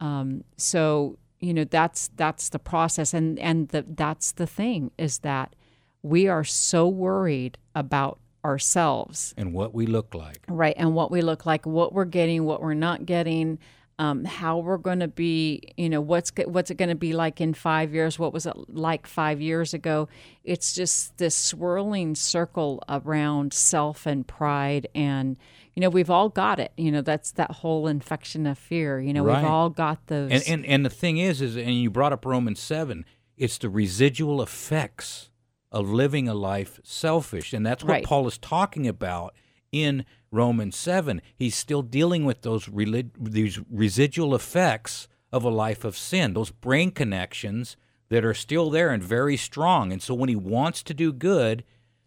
um, 0.00 0.44
so 0.56 1.18
you 1.40 1.52
know 1.54 1.64
that's 1.64 2.08
that's 2.16 2.48
the 2.50 2.58
process 2.58 3.12
and 3.14 3.38
and 3.38 3.68
the, 3.68 3.84
that's 3.86 4.32
the 4.32 4.46
thing 4.46 4.90
is 4.98 5.18
that 5.18 5.54
we 6.02 6.28
are 6.28 6.44
so 6.44 6.86
worried 6.88 7.58
about 7.74 8.18
ourselves 8.44 9.34
And 9.36 9.52
what 9.52 9.74
we 9.74 9.86
look 9.86 10.14
like. 10.14 10.44
right 10.48 10.74
and 10.78 10.94
what 10.94 11.10
we 11.10 11.20
look 11.20 11.44
like 11.46 11.66
what 11.66 11.92
we're 11.92 12.04
getting 12.06 12.44
what 12.44 12.62
we're 12.62 12.74
not 12.74 13.04
getting 13.06 13.58
um, 13.98 14.24
how 14.24 14.58
we're 14.58 14.76
going 14.76 15.00
to 15.00 15.08
be 15.08 15.62
you 15.76 15.88
know 15.88 16.00
what's 16.00 16.30
what's 16.46 16.70
it 16.70 16.74
going 16.76 16.90
to 16.90 16.94
be 16.94 17.12
like 17.14 17.40
in 17.40 17.54
five 17.54 17.94
years 17.94 18.18
what 18.18 18.32
was 18.32 18.44
it 18.44 18.54
like 18.68 19.06
five 19.06 19.40
years 19.40 19.72
ago 19.72 20.06
it's 20.44 20.74
just 20.74 21.16
this 21.16 21.34
swirling 21.34 22.14
circle 22.14 22.82
around 22.88 23.52
self 23.54 24.04
and 24.04 24.26
pride 24.26 24.86
and 24.94 25.36
you 25.74 25.80
know 25.80 25.88
we've 25.88 26.10
all 26.10 26.28
got 26.28 26.60
it 26.60 26.72
you 26.76 26.90
know 26.92 27.00
that's 27.00 27.32
that 27.32 27.50
whole 27.50 27.86
infection 27.86 28.46
of 28.46 28.58
fear 28.58 29.00
you 29.00 29.14
know 29.14 29.24
Right. 29.24 29.42
we've 29.42 29.50
all 29.50 29.70
got 29.70 30.06
those 30.08 30.30
And, 30.30 30.42
and 30.46 30.66
and 30.66 30.84
the 30.84 30.90
thing 30.90 31.16
is, 31.16 31.40
is 31.40 31.56
and 31.56 31.74
you 31.74 31.88
brought 31.90 32.12
up 32.12 32.26
Romans 32.26 32.60
seven. 32.60 33.04
It's 33.38 33.56
the 33.58 33.68
residual 33.70 34.40
effects 34.42 35.30
of 35.72 35.90
living 35.90 36.26
a 36.28 36.34
life 36.34 36.80
selfish, 36.84 37.52
and 37.52 37.64
that's 37.66 37.82
what 37.84 37.90
Right. 37.92 38.04
Paul 38.04 38.26
is 38.26 38.38
talking 38.38 38.86
about 38.86 39.34
in 39.72 40.04
Romans 40.36 40.76
seven. 40.76 41.20
He's 41.34 41.56
still 41.56 41.82
dealing 41.82 42.24
with 42.24 42.42
those 42.42 42.68
relig- 42.68 43.10
these 43.18 43.58
residual 43.70 44.34
effects 44.34 45.08
of 45.32 45.42
a 45.44 45.48
life 45.48 45.84
of 45.84 45.96
sin, 45.96 46.34
those 46.34 46.50
brain 46.50 46.90
connections 46.90 47.76
that 48.08 48.24
are 48.24 48.34
still 48.34 48.70
there 48.70 48.90
and 48.90 49.02
very 49.02 49.36
strong. 49.36 49.92
And 49.92 50.00
so 50.00 50.14
when 50.14 50.28
he 50.28 50.36
wants 50.36 50.82
to 50.84 50.94
do 50.94 51.12
good, 51.12 51.64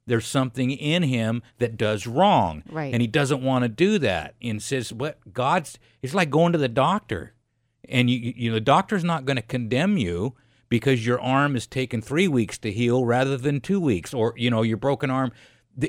there's 0.07 0.25
something 0.25 0.71
in 0.71 1.03
him 1.03 1.43
that 1.57 1.77
does 1.77 2.07
wrong, 2.07 2.63
Right. 2.69 2.93
And 2.93 3.01
he 3.01 3.07
doesn't 3.07 3.43
want 3.43 3.63
to 3.63 3.69
do 3.69 3.99
that, 3.99 4.35
and 4.41 4.63
says, 4.63 4.93
"What 4.93 5.33
God's?" 5.33 5.77
It's 6.01 6.13
like 6.13 6.29
going 6.29 6.53
to 6.53 6.57
the 6.57 6.69
doctor 6.69 7.33
and 7.89 8.09
you, 8.09 8.33
you 8.35 8.49
know 8.49 8.55
the 8.55 8.61
doctor's 8.61 9.03
not 9.03 9.25
going 9.25 9.35
to 9.35 9.41
condemn 9.41 9.97
you 9.97 10.35
because 10.69 11.05
your 11.05 11.19
arm 11.19 11.55
is 11.55 11.65
taking 11.67 12.01
three 12.01 12.27
weeks 12.27 12.57
to 12.59 12.71
heal 12.71 13.03
rather 13.05 13.37
than 13.37 13.59
two 13.59 13.79
weeks 13.79 14.13
or 14.13 14.33
you 14.37 14.49
know 14.49 14.61
your 14.61 14.77
broken 14.77 15.09
arm 15.09 15.31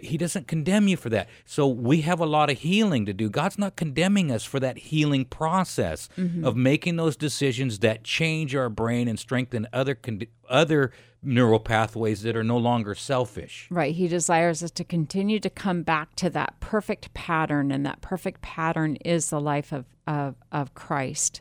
he 0.02 0.16
doesn't 0.16 0.46
condemn 0.46 0.87
you 0.88 0.96
for 0.96 1.08
that 1.08 1.28
so 1.44 1.66
we 1.66 2.02
have 2.02 2.20
a 2.20 2.26
lot 2.26 2.50
of 2.50 2.58
healing 2.58 3.06
to 3.06 3.12
do 3.12 3.28
god's 3.28 3.58
not 3.58 3.76
condemning 3.76 4.30
us 4.30 4.44
for 4.44 4.60
that 4.60 4.76
healing 4.78 5.25
process 5.25 6.08
mm-hmm. 6.16 6.44
of 6.44 6.56
making 6.56 6.96
those 6.96 7.16
decisions 7.16 7.78
that 7.80 8.04
change 8.04 8.54
our 8.54 8.68
brain 8.68 9.08
and 9.08 9.18
strengthen 9.18 9.66
other 9.72 9.94
con- 9.94 10.22
other 10.49 10.92
neural 11.22 11.60
pathways 11.60 12.22
that 12.22 12.37
are 12.37 12.44
no 12.44 12.56
longer 12.56 12.94
selfish 12.94 13.60
Right. 13.70 13.94
He 13.94 14.08
desires 14.08 14.62
us 14.62 14.70
to 14.72 14.84
continue 14.84 15.40
to 15.40 15.49
come 15.49 15.82
back 15.82 16.14
to 16.16 16.30
that 16.30 16.58
perfect 16.60 17.14
pattern, 17.14 17.70
and 17.70 17.87
that 17.87 18.00
perfect 18.00 18.42
pattern 18.42 18.96
is 18.96 19.30
the 19.30 19.40
life 19.40 19.72
of, 19.72 19.87
of, 20.06 20.34
of 20.50 20.75
Christ. 20.75 21.40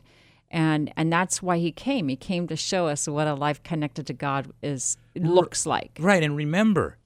And 0.50 0.92
and 0.96 1.12
that's 1.12 1.42
why 1.42 1.58
he 1.58 1.70
came. 1.70 2.08
He 2.08 2.16
came 2.16 2.48
to 2.48 2.56
show 2.56 2.88
us 2.88 3.06
what 3.06 3.28
a 3.28 3.34
life 3.34 3.62
connected 3.62 4.06
to 4.08 4.12
God 4.12 4.52
is 4.62 4.96
looks 5.14 5.64
like. 5.66 5.96
Right, 6.00 6.22
and 6.22 6.36
remember, 6.36 6.96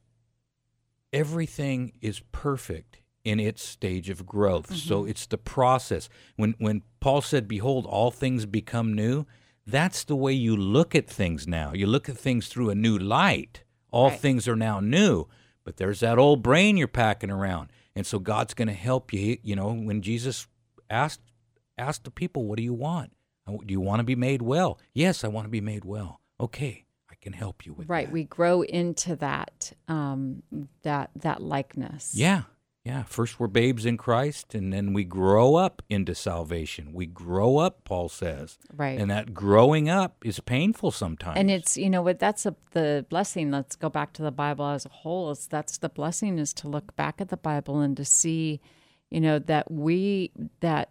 everything 1.15 1.93
is 2.01 2.21
perfect 2.33 2.99
in 3.25 3.41
its 3.41 3.63
stage 3.65 4.11
of 4.11 4.27
growth. 4.27 4.67
Mm-hmm. 4.67 4.89
So 4.89 5.05
it's 5.07 5.27
the 5.27 5.39
process. 5.39 6.09
When 6.37 6.55
when 6.59 6.83
Paul 7.01 7.23
said, 7.23 7.49
"Behold, 7.49 7.87
all 7.87 8.11
things 8.11 8.45
become 8.47 8.93
new," 8.93 9.25
that's 9.67 10.05
the 10.05 10.17
way 10.17 10.33
you 10.33 10.57
look 10.57 10.95
at 10.95 11.09
things 11.09 11.47
now. 11.47 11.73
You 11.73 11.87
look 11.87 12.09
at 12.09 12.19
things 12.19 12.49
through 12.49 12.71
a 12.71 12.75
new 12.75 12.99
light. 12.99 13.63
All 13.91 14.11
Right. 14.11 14.21
things 14.21 14.49
are 14.49 14.57
now 14.57 14.81
new, 14.81 15.27
but 15.65 15.77
there's 15.77 16.01
that 16.01 16.19
old 16.19 16.43
brain 16.43 16.77
you're 16.77 16.89
packing 16.89 17.31
around. 17.31 17.71
And 17.95 18.05
so 18.05 18.19
God's 18.19 18.53
going 18.55 18.67
to 18.69 18.75
help 18.75 19.13
you, 19.13 19.39
you 19.43 19.55
know, 19.55 19.73
when 19.73 20.03
Jesus 20.03 20.49
asked 20.91 21.21
asked 21.79 22.05
the 22.05 22.11
people, 22.11 22.45
"What 22.45 22.57
do 22.57 22.63
you 22.65 22.75
want? 22.75 23.13
Do 23.47 23.73
you 23.73 23.81
want 23.81 24.01
to 24.01 24.05
be 24.05 24.17
made 24.17 24.43
well?" 24.43 24.79
"Yes, 24.93 25.25
I 25.25 25.29
want 25.29 25.45
to 25.47 25.51
be 25.51 25.61
made 25.61 25.85
well." 25.85 26.21
"Okay, 26.41 26.85
can 27.25 27.33
help 27.33 27.67
you 27.67 27.73
with 27.73 27.89
Right. 27.89 28.07
that." 28.07 28.13
We 28.13 28.25
grow 28.25 28.63
into 28.63 29.17
that 29.17 29.73
um, 29.89 30.43
that 30.83 31.11
that 31.17 31.39
likeness. 31.43 32.13
Yeah. 32.15 32.43
Yeah. 32.85 33.05
First, 33.05 33.41
we're 33.41 33.47
babes 33.63 33.87
in 33.87 33.97
Christ, 33.97 34.55
and 34.55 34.71
then 34.71 34.93
we 34.93 35.05
grow 35.05 35.55
up 35.55 35.81
into 35.89 36.15
salvation. 36.15 36.93
We 36.93 37.07
grow 37.07 37.57
up, 37.57 37.83
Paul 37.85 38.11
says. 38.11 38.59
Right. 38.77 39.01
And 39.01 39.11
that 39.11 39.33
growing 39.33 39.89
up 39.89 40.13
is 40.23 40.39
painful 40.41 40.91
sometimes. 40.91 41.39
And 41.39 41.51
it's 41.51 41.79
you 41.79 41.89
know 41.89 42.03
what 42.03 42.19
that's 42.19 42.45
a, 42.45 42.55
the 42.73 43.07
blessing. 43.09 43.51
Let's 43.51 43.75
go 43.75 43.89
back 43.89 44.13
to 44.15 44.23
the 44.23 44.31
Bible 44.45 44.67
as 44.67 44.85
a 44.85 44.91
whole. 44.91 45.31
Is 45.31 45.47
that's 45.47 45.79
the 45.79 45.89
blessing 45.89 46.39
is 46.39 46.53
to 46.55 46.69
look 46.69 46.95
back 46.95 47.21
at 47.23 47.29
the 47.31 47.39
Bible 47.39 47.81
and 47.81 47.97
to 47.97 48.05
see, 48.05 48.61
you 49.11 49.21
know, 49.21 49.39
that 49.39 49.71
we 49.71 50.31
that 50.61 50.91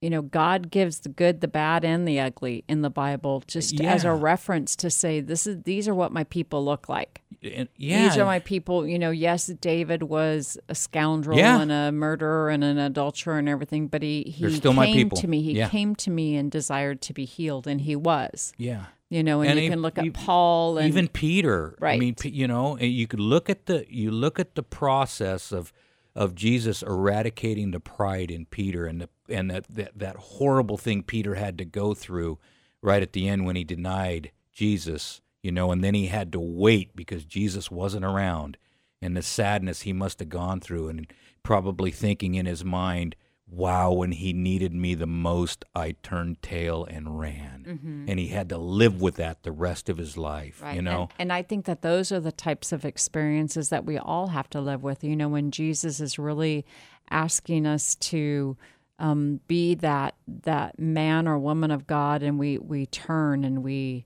you 0.00 0.10
know 0.10 0.22
God 0.22 0.70
gives 0.70 1.00
the 1.00 1.08
good, 1.08 1.40
the 1.40 1.48
bad, 1.48 1.84
and 1.84 2.06
the 2.06 2.20
ugly 2.20 2.64
in 2.68 2.82
the 2.82 2.90
Bible, 2.90 3.42
just 3.46 3.80
as 3.80 4.04
a 4.04 4.12
reference 4.14 4.76
to 4.76 4.90
say 4.90 5.20
this 5.20 5.46
is 5.46 5.62
these 5.64 5.88
are 5.88 5.94
what 5.94 6.12
my 6.12 6.24
people 6.24 6.64
look 6.64 6.88
like. 6.88 7.22
And- 7.42 7.68
yeah. 7.76 8.02
These 8.08 8.16
are 8.18 8.24
my 8.24 8.38
people. 8.40 8.86
You 8.86 8.98
know, 8.98 9.10
yes, 9.10 9.46
David 9.46 10.02
was 10.04 10.58
a 10.68 10.74
scoundrel 10.74 11.38
Yeah. 11.38 11.60
and 11.60 11.70
a 11.70 11.92
murderer 11.92 12.50
and 12.50 12.64
an 12.64 12.78
adulterer 12.78 13.38
and 13.38 13.48
everything, 13.48 13.86
but 13.88 14.02
he 14.02 14.22
he 14.22 14.42
They're 14.42 14.50
still 14.56 14.72
my 14.72 14.86
came 14.86 14.96
people. 15.08 15.18
to 15.18 15.28
me. 15.28 15.42
He 15.42 15.52
Yeah. 15.52 15.68
came 15.68 15.94
to 15.96 16.10
me 16.10 16.36
and 16.36 16.50
desired 16.50 17.00
to 17.02 17.12
be 17.12 17.24
healed, 17.24 17.66
and 17.66 17.80
he 17.80 17.94
was. 17.96 18.52
yeah. 18.56 18.86
You 19.10 19.22
know, 19.22 19.40
and, 19.40 19.52
And 19.52 19.58
you 19.60 19.64
e- 19.66 19.68
can 19.70 19.80
look 19.80 19.96
at 19.96 20.04
e- 20.04 20.10
Paul 20.10 20.76
and 20.76 20.86
Even 20.86 21.08
Peter. 21.08 21.76
Right. 21.80 21.94
I 21.94 21.98
mean, 21.98 22.14
you 22.24 22.46
know, 22.46 22.78
you 22.78 23.06
could 23.06 23.20
look 23.20 23.48
at 23.48 23.64
the 23.64 23.86
you 23.88 24.10
look 24.10 24.38
at 24.38 24.54
the 24.54 24.62
process 24.62 25.50
of 25.50 25.72
of 26.18 26.34
Jesus 26.34 26.82
eradicating 26.82 27.70
the 27.70 27.78
pride 27.78 28.28
in 28.28 28.44
Peter 28.44 28.86
and 28.86 29.00
the 29.00 29.08
and 29.28 29.48
that, 29.52 29.68
that 29.68 29.92
that 29.96 30.16
horrible 30.16 30.76
thing 30.76 31.04
Peter 31.04 31.36
had 31.36 31.56
to 31.58 31.64
go 31.64 31.94
through 31.94 32.40
right 32.82 33.02
at 33.02 33.12
the 33.12 33.28
end 33.28 33.46
when 33.46 33.54
he 33.54 33.62
denied 33.62 34.32
Jesus, 34.52 35.20
you 35.44 35.52
know, 35.52 35.70
and 35.70 35.84
then 35.84 35.94
he 35.94 36.08
had 36.08 36.32
to 36.32 36.40
wait 36.40 36.96
because 36.96 37.24
Jesus 37.24 37.70
wasn't 37.70 38.04
around 38.04 38.58
and 39.00 39.16
the 39.16 39.22
sadness 39.22 39.82
he 39.82 39.92
must 39.92 40.18
have 40.18 40.28
gone 40.28 40.58
through 40.58 40.88
and 40.88 41.06
probably 41.44 41.92
thinking 41.92 42.34
in 42.34 42.46
his 42.46 42.64
mind, 42.64 43.14
wow, 43.50 43.92
when 43.92 44.12
he 44.12 44.32
needed 44.32 44.72
me 44.74 44.94
the 44.94 45.06
most, 45.06 45.64
I 45.74 45.92
turned 46.02 46.42
tail 46.42 46.84
and 46.84 47.18
ran. 47.18 48.06
And 48.08 48.18
he 48.18 48.28
had 48.28 48.48
to 48.50 48.58
live 48.58 49.00
with 49.00 49.16
that 49.16 49.42
the 49.42 49.52
rest 49.52 49.88
of 49.88 49.96
his 49.98 50.16
life, 50.16 50.56
Mm-hmm. 50.56 50.64
Right. 50.64 50.76
you 50.76 50.82
know? 50.82 51.02
And, 51.02 51.10
and 51.18 51.32
I 51.32 51.42
think 51.42 51.64
that 51.66 51.82
those 51.82 52.12
are 52.12 52.20
the 52.20 52.32
types 52.32 52.72
of 52.72 52.84
experiences 52.84 53.68
that 53.70 53.84
we 53.84 53.98
all 53.98 54.28
have 54.28 54.48
to 54.50 54.60
live 54.60 54.82
with. 54.82 55.02
You 55.04 55.16
know, 55.16 55.28
when 55.28 55.50
Jesus 55.50 56.00
is 56.00 56.18
really 56.18 56.64
asking 57.10 57.66
us 57.66 57.94
to 57.96 58.56
um, 58.98 59.40
be 59.48 59.74
that 59.76 60.14
that 60.26 60.78
man 60.78 61.28
or 61.28 61.38
woman 61.38 61.70
of 61.70 61.86
God, 61.86 62.22
and 62.22 62.38
we 62.38 62.58
we 62.58 62.86
turn 62.86 63.44
and 63.44 63.62
we 63.62 64.04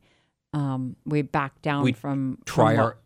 um, 0.53 0.97
we 1.07 1.23
back 1.23 1.63
down 1.63 1.83
We 1.85 1.93
from 1.93 2.39
Try 2.45 2.75
from 2.77 2.81
our 2.85 2.97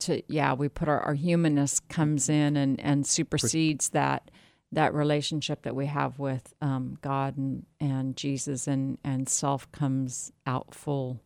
to 0.00 0.22
yeah 0.28 0.52
we 0.52 0.68
put 0.68 0.88
our, 0.88 1.00
our 1.00 1.14
humanness 1.14 1.80
comes 1.80 2.28
in 2.28 2.56
and 2.56 2.78
and 2.80 3.06
supersedes 3.06 3.90
that 3.90 4.30
that 4.74 4.94
relationship 4.94 5.62
that 5.62 5.74
we 5.74 5.86
have 5.86 6.18
with 6.18 6.54
um, 6.60 6.98
God 7.00 7.36
and 7.36 7.66
and 7.80 8.16
Jesus 8.16 8.66
and 8.66 8.98
and 9.04 9.28
self 9.28 9.70
comes 9.72 10.32
out 10.46 10.74
full 10.74 11.20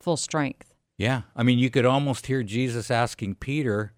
full 0.00 0.16
strength. 0.16 0.72
Yeah. 0.98 1.22
I 1.34 1.42
mean, 1.42 1.58
you 1.58 1.70
could 1.70 1.86
almost 1.86 2.26
hear 2.26 2.42
Jesus 2.42 2.90
asking 2.90 3.36
Peter 3.36 3.92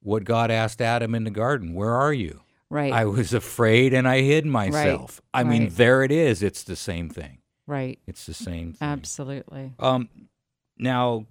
what 0.00 0.24
God 0.24 0.50
asked 0.50 0.80
Adam 0.80 1.14
in 1.14 1.24
the 1.24 1.30
garden 1.30 1.74
Where 1.74 1.94
are 1.94 2.12
you? 2.12 2.40
Right. 2.68 2.92
I 2.92 3.04
was 3.04 3.34
afraid 3.34 3.92
and 3.92 4.08
I 4.08 4.22
hid 4.22 4.46
myself. 4.46 5.20
I 5.34 5.44
mean, 5.44 5.64
right. 5.64 5.76
there 5.76 6.02
it 6.02 6.10
is. 6.10 6.42
It's 6.42 6.64
the 6.64 6.76
same 6.76 7.10
thing. 7.10 7.38
right. 7.66 7.98
It's 8.06 8.24
the 8.24 8.34
same 8.34 8.72
thing. 8.72 8.88
Absolutely. 8.88 9.72
Um, 9.78 10.08
now, 10.78 11.26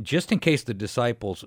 just 0.00 0.30
in 0.30 0.38
case 0.38 0.62
the 0.62 0.74
disciples 0.74 1.44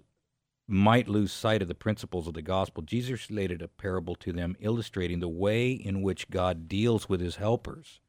might 0.70 1.08
lose 1.08 1.32
sight 1.32 1.62
of 1.62 1.68
the 1.68 1.76
principles 1.76 2.28
of 2.28 2.34
the 2.34 2.42
gospel, 2.42 2.84
Jesus 2.84 3.30
related 3.30 3.62
a 3.62 3.68
parable 3.68 4.16
to 4.16 4.32
them 4.32 4.56
illustrating 4.60 5.20
the 5.20 5.28
way 5.28 5.72
in 5.72 6.02
which 6.02 6.30
God 6.30 6.68
deals 6.68 7.10
with 7.10 7.20
his 7.22 7.38
helpers 7.38 8.00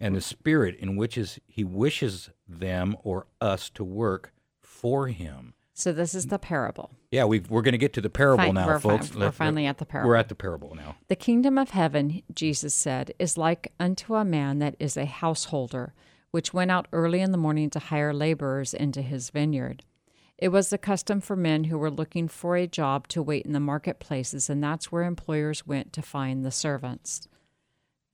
and 0.00 0.14
the 0.14 0.20
spirit 0.20 0.76
in 0.76 0.96
which 0.96 1.16
is, 1.16 1.38
he 1.46 1.64
wishes 1.64 2.30
them 2.48 2.96
or 3.02 3.26
us 3.40 3.70
to 3.70 3.84
work 3.84 4.32
for 4.60 5.08
him. 5.08 5.54
So 5.74 5.92
this 5.92 6.14
is 6.14 6.26
the 6.26 6.38
parable. 6.38 6.90
Yeah, 7.10 7.24
we 7.24 7.40
we're 7.40 7.62
going 7.62 7.72
to 7.72 7.78
get 7.78 7.92
to 7.94 8.00
the 8.00 8.08
parable 8.08 8.44
Fine, 8.44 8.54
now, 8.54 8.66
we're 8.66 8.78
fi- 8.78 8.96
folks. 8.96 9.14
we're 9.14 9.30
finally 9.30 9.66
at 9.66 9.76
the 9.76 9.84
parable. 9.84 10.08
We're 10.08 10.16
at 10.16 10.30
the 10.30 10.34
parable 10.34 10.74
now. 10.74 10.96
The 11.08 11.16
kingdom 11.16 11.58
of 11.58 11.70
heaven, 11.70 12.22
Jesus 12.34 12.74
said, 12.74 13.12
is 13.18 13.36
like 13.36 13.72
unto 13.78 14.14
a 14.14 14.24
man 14.24 14.58
that 14.60 14.74
is 14.78 14.96
a 14.96 15.04
householder, 15.04 15.92
which 16.30 16.54
went 16.54 16.70
out 16.70 16.88
early 16.92 17.20
in 17.20 17.30
the 17.30 17.38
morning 17.38 17.68
to 17.70 17.78
hire 17.78 18.14
laborers 18.14 18.72
into 18.72 19.02
his 19.02 19.28
vineyard. 19.28 19.84
It 20.38 20.48
was 20.48 20.68
the 20.68 20.78
custom 20.78 21.20
for 21.20 21.34
men 21.34 21.64
who 21.64 21.78
were 21.78 21.90
looking 21.90 22.28
for 22.28 22.56
a 22.56 22.66
job 22.66 23.08
to 23.08 23.22
wait 23.22 23.46
in 23.46 23.52
the 23.52 23.60
marketplaces, 23.60 24.50
and 24.50 24.62
that's 24.62 24.92
where 24.92 25.04
employers 25.04 25.66
went 25.66 25.92
to 25.94 26.02
find 26.02 26.44
the 26.44 26.50
servants. 26.50 27.26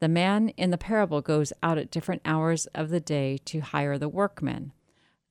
The 0.00 0.08
man 0.08 0.50
in 0.50 0.70
the 0.70 0.78
parable 0.78 1.20
goes 1.20 1.52
out 1.62 1.78
at 1.78 1.90
different 1.90 2.22
hours 2.24 2.66
of 2.74 2.90
the 2.90 3.00
day 3.00 3.38
to 3.46 3.60
hire 3.60 3.98
the 3.98 4.08
workmen. 4.08 4.72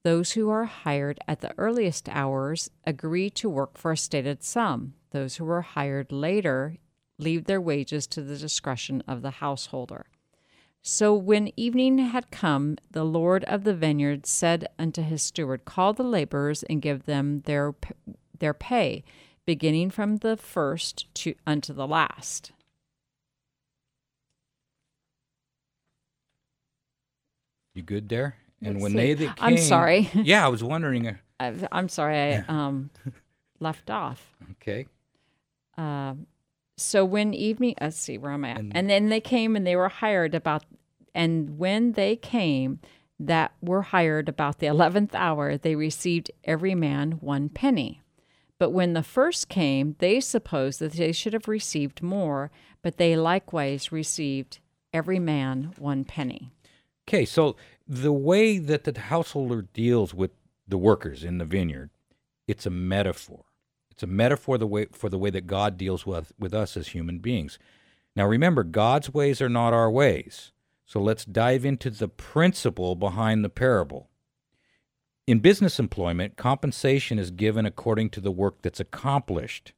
Those 0.04 0.32
who 0.32 0.50
are 0.50 0.66
hired 0.66 1.20
at 1.28 1.42
the 1.42 1.54
earliest 1.58 2.10
hours 2.10 2.70
agree 2.86 3.30
to 3.32 3.50
work 3.50 3.78
for 3.78 3.92
a 3.92 3.98
stated 3.98 4.44
sum. 4.44 4.96
Those 5.12 5.36
who 5.36 5.50
are 5.50 5.62
hired 5.62 6.12
later 6.12 6.78
leave 7.18 7.46
their 7.46 7.62
wages 7.62 8.08
to 8.08 8.22
the 8.22 8.38
discretion 8.38 9.04
of 9.08 9.22
the 9.22 9.32
householder. 9.32 10.08
So 10.84 11.14
when 11.14 11.52
evening 11.56 12.00
had 12.00 12.32
come, 12.32 12.78
the 12.90 13.04
Lord 13.04 13.44
of 13.44 13.64
the 13.64 13.74
vineyard 13.76 14.26
said 14.26 14.68
unto 14.80 15.04
his 15.04 15.22
steward, 15.22 15.64
Call 15.64 15.94
the 15.94 16.04
laborers 16.04 16.64
and 16.64 16.82
give 16.82 17.06
them 17.06 17.42
their 17.46 17.76
their 18.40 18.54
pay, 18.56 19.04
beginning 19.46 19.92
from 19.92 20.18
the 20.18 20.36
first 20.36 21.14
to 21.16 21.36
unto 21.46 21.72
the 21.74 21.86
last. 21.88 22.52
You 27.76 27.84
good 27.84 28.10
there? 28.10 28.36
And 28.64 28.76
Let's 28.76 28.82
when 28.84 28.92
see. 28.92 28.98
they 28.98 29.14
that 29.26 29.36
came, 29.38 29.48
I'm 29.48 29.58
sorry. 29.58 30.10
Yeah, 30.16 30.46
I 30.46 30.50
was 30.50 30.64
wondering. 30.64 31.08
uh, 31.08 31.14
I, 31.40 31.54
I'm 31.72 31.90
sorry, 31.90 32.18
I 32.18 32.44
um, 32.48 32.90
left 33.60 33.90
off. 33.90 34.36
Okay. 34.62 34.86
Um, 35.78 36.28
so 36.82 37.06
when 37.06 37.34
evening, 37.34 37.76
let's 37.80 37.98
see, 37.98 38.18
where 38.18 38.32
I'm 38.32 38.46
at? 38.46 38.60
And- 38.60 38.76
And, 38.76 38.90
then 38.90 39.10
they 39.10 39.22
came 39.22 39.56
and 39.56 39.66
they 39.66 39.76
were 39.76 39.90
hired 39.90 40.36
about, 40.36 40.64
and 41.14 41.58
when 41.58 41.94
they 41.94 42.16
came 42.16 42.80
that 43.20 43.54
were 43.62 43.84
hired 43.84 44.28
about 44.28 44.60
the 44.60 44.68
11th 44.68 45.14
hour, 45.14 45.58
they 45.58 45.76
received 45.76 46.32
every 46.44 46.74
man 46.76 47.14
one 47.14 47.50
penny. 47.50 48.02
But 48.58 48.72
when 48.72 48.94
the 48.94 49.04
first 49.04 49.50
came, 49.50 49.96
they 50.00 50.20
supposed 50.20 50.80
that 50.80 50.94
they 50.94 51.12
should 51.12 51.34
have 51.34 51.48
received 51.48 52.02
more, 52.02 52.52
but 52.82 52.98
they 52.98 53.16
likewise 53.16 53.92
received 53.92 54.60
every 54.94 55.20
man 55.20 55.74
one 55.78 56.04
penny. 56.04 56.52
Okay, 57.08 57.26
so 57.26 57.56
the 57.88 58.14
way 58.14 58.58
that 58.58 58.84
the 58.84 59.00
householder 59.00 59.64
deals 59.74 60.14
with 60.14 60.32
the 60.68 60.78
workers 60.78 61.24
in 61.24 61.38
the 61.40 61.46
vineyard, 61.46 61.90
it's 62.48 62.66
a 62.66 62.70
metaphor. 62.70 63.46
It's 64.02 64.10
a 64.10 64.12
metaphor 64.12 64.58
the 64.58 64.66
way 64.66 64.88
for 64.92 65.10
the 65.10 65.20
way 65.20 65.30
that 65.30 65.46
God 65.46 65.78
deals 65.78 66.08
with 66.08 66.32
with 66.40 66.56
us 66.56 66.76
as 66.76 66.88
human 66.88 67.20
beings. 67.20 67.60
Now 68.16 68.26
remember, 68.26 68.64
God's 68.64 69.14
ways 69.14 69.44
are 69.44 69.48
not 69.48 69.74
our 69.74 69.92
ways. 69.92 70.52
So 70.88 71.00
let's 71.00 71.24
dive 71.24 71.66
into 71.66 71.92
the 71.92 72.08
principle 72.08 72.96
behind 72.96 73.46
the 73.46 73.50
parable. 73.50 74.10
In 75.28 75.38
business 75.38 75.78
employment, 75.80 76.36
compensation 76.36 77.20
is 77.20 77.30
given 77.30 77.68
according 77.68 78.10
to 78.10 78.22
the 78.22 78.32
work 78.32 78.64
that's 78.64 78.80
accomplished. 78.80 79.72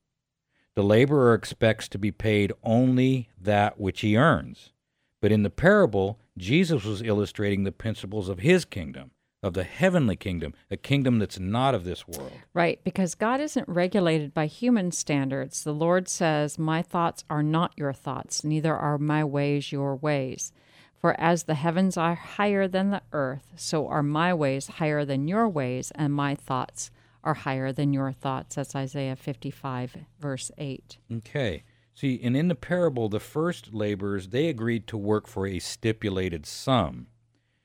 The 0.76 0.84
laborer 0.84 1.34
expects 1.34 1.90
to 1.90 1.98
be 1.98 2.12
paid 2.12 2.54
only 2.64 3.28
that 3.38 3.78
which 3.78 4.00
he 4.00 4.16
earns. 4.16 4.72
But 5.20 5.34
in 5.34 5.44
the 5.44 5.50
parable, 5.50 6.18
Jesus 6.38 6.86
was 6.86 7.02
illustrating 7.02 7.66
the 7.66 7.74
principles 7.74 8.30
of 8.30 8.40
his 8.40 8.64
kingdom, 8.64 9.12
of 9.44 9.54
the 9.54 9.66
heavenly 9.66 10.16
kingdom, 10.16 10.54
a 10.72 10.78
kingdom 10.78 11.20
that's 11.20 11.38
not 11.38 11.76
of 11.76 11.84
this 11.84 12.08
world. 12.08 12.32
Right, 12.54 12.80
because 12.84 13.14
God 13.14 13.42
isn't 13.42 13.68
regulated 13.68 14.34
by 14.34 14.46
human 14.46 14.92
standards. 14.94 15.64
The 15.64 15.74
Lord 15.74 16.08
says, 16.08 16.58
My 16.58 16.82
thoughts 16.82 17.26
are 17.30 17.44
not 17.44 17.74
your 17.76 17.94
thoughts, 17.94 18.44
neither 18.44 18.76
are 18.76 18.98
my 18.98 19.24
ways 19.24 19.72
your 19.72 19.96
ways. 19.98 20.54
For 20.96 21.20
as 21.20 21.44
the 21.44 21.56
heavens 21.56 21.98
are 21.98 22.16
higher 22.16 22.66
than 22.66 22.92
the 22.92 23.02
earth, 23.12 23.52
so 23.58 23.88
are 23.90 24.02
my 24.02 24.34
ways 24.34 24.68
higher 24.68 25.04
than 25.04 25.28
your 25.28 25.50
ways, 25.50 25.92
and 25.96 26.14
my 26.14 26.34
thoughts 26.34 26.90
are 27.26 27.34
higher 27.34 27.74
than 27.74 27.92
your 27.92 28.14
thoughts. 28.14 28.56
That's 28.56 28.74
Isaiah 28.74 29.18
55, 29.18 29.98
verse 30.20 30.50
8. 30.58 30.98
Okay. 31.18 31.64
See, 31.94 32.20
and 32.24 32.36
in 32.36 32.48
the 32.48 32.56
parable, 32.56 33.10
the 33.10 33.20
first 33.20 33.74
laborers, 33.74 34.30
they 34.30 34.48
agreed 34.48 34.88
to 34.88 34.98
work 34.98 35.28
for 35.28 35.46
a 35.46 35.60
stipulated 35.60 36.46
sum, 36.46 37.08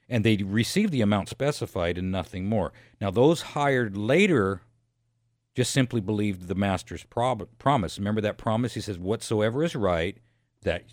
and 0.09 0.25
they 0.25 0.37
received 0.37 0.93
the 0.93 1.01
amount 1.01 1.29
specified 1.29 1.99
and 1.99 2.11
nothing 2.11 2.47
more. 2.47 2.73
Now, 3.01 3.11
those 3.11 3.43
hired 3.43 3.97
later 3.97 4.63
just 5.55 5.73
simply 5.73 6.01
believed 6.01 6.47
the 6.47 6.55
master's 6.55 7.05
prob- 7.05 7.49
promise. 7.59 7.99
Remember 7.99 8.21
that 8.21 8.39
promise? 8.39 8.75
He 8.75 8.81
says, 8.81 8.99
Whatsoever 8.99 9.65
is 9.65 9.75
right, 9.75 10.17
that 10.63 10.85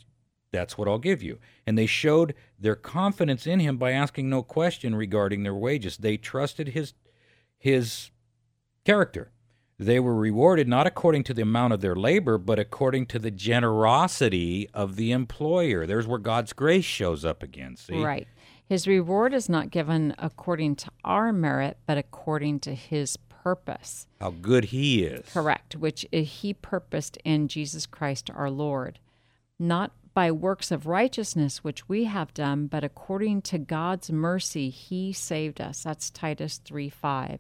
that's 0.51 0.77
what 0.77 0.88
I'll 0.88 0.98
give 0.98 1.22
you. 1.22 1.39
And 1.67 1.77
they 1.77 1.86
showed 1.86 2.34
their 2.60 2.75
confidence 2.75 3.45
in 3.45 3.60
him 3.60 3.77
by 3.77 3.91
asking 3.91 4.29
no 4.29 4.41
question 4.41 4.95
regarding 4.95 5.43
their 5.43 5.53
wages. 5.53 5.98
They 5.98 6.17
trusted 6.17 6.69
his 6.69 6.93
his 7.57 8.10
character. 8.86 9.31
They 9.77 10.00
were 10.00 10.15
rewarded 10.15 10.67
not 10.69 10.88
according 10.88 11.25
to 11.25 11.34
the 11.34 11.41
amount 11.41 11.74
of 11.74 11.81
their 11.81 11.95
labor, 11.95 12.38
but 12.38 12.60
according 12.60 13.07
to 13.07 13.19
the 13.19 13.31
generosity 13.31 14.69
of 14.74 14.95
the 14.95 15.12
employer. 15.12 15.86
There's 15.86 16.07
where 16.07 16.19
God's 16.19 16.53
grace 16.53 16.86
shows 16.86 17.25
up 17.25 17.43
again. 17.43 17.75
See? 17.75 18.01
Right. 18.01 18.27
His 18.67 18.88
reward 18.88 19.34
is 19.34 19.48
not 19.48 19.69
given 19.69 20.15
according 20.17 20.77
to 20.77 20.91
our 21.03 21.31
merit, 21.31 21.77
but 21.86 21.98
according 21.98 22.62
to 22.62 22.74
his 22.74 23.17
purpose. 23.17 24.07
How 24.19 24.31
good 24.31 24.65
he 24.65 25.03
is. 25.03 25.29
Correct, 25.31 25.75
which 25.75 26.05
he 26.12 26.53
purposed 26.53 27.17
in 27.24 27.48
Jesus 27.48 27.86
Christ 27.86 28.31
our 28.34 28.50
Lord. 28.50 29.00
Not 29.60 29.91
by 30.15 30.31
works 30.31 30.72
of 30.72 30.88
righteousness 30.88 31.63
which 31.63 31.88
we 31.88 32.05
have 32.05 32.34
done, 32.34 32.65
but 32.65 32.84
according 32.84 33.43
to 33.43 33.60
God's 33.60 34.12
mercy 34.12 34.69
he 34.69 35.13
saved 35.13 35.62
us. 35.62 35.84
That's 35.84 36.10
Titus 36.10 36.60
3 36.63 36.89
5. 36.89 37.39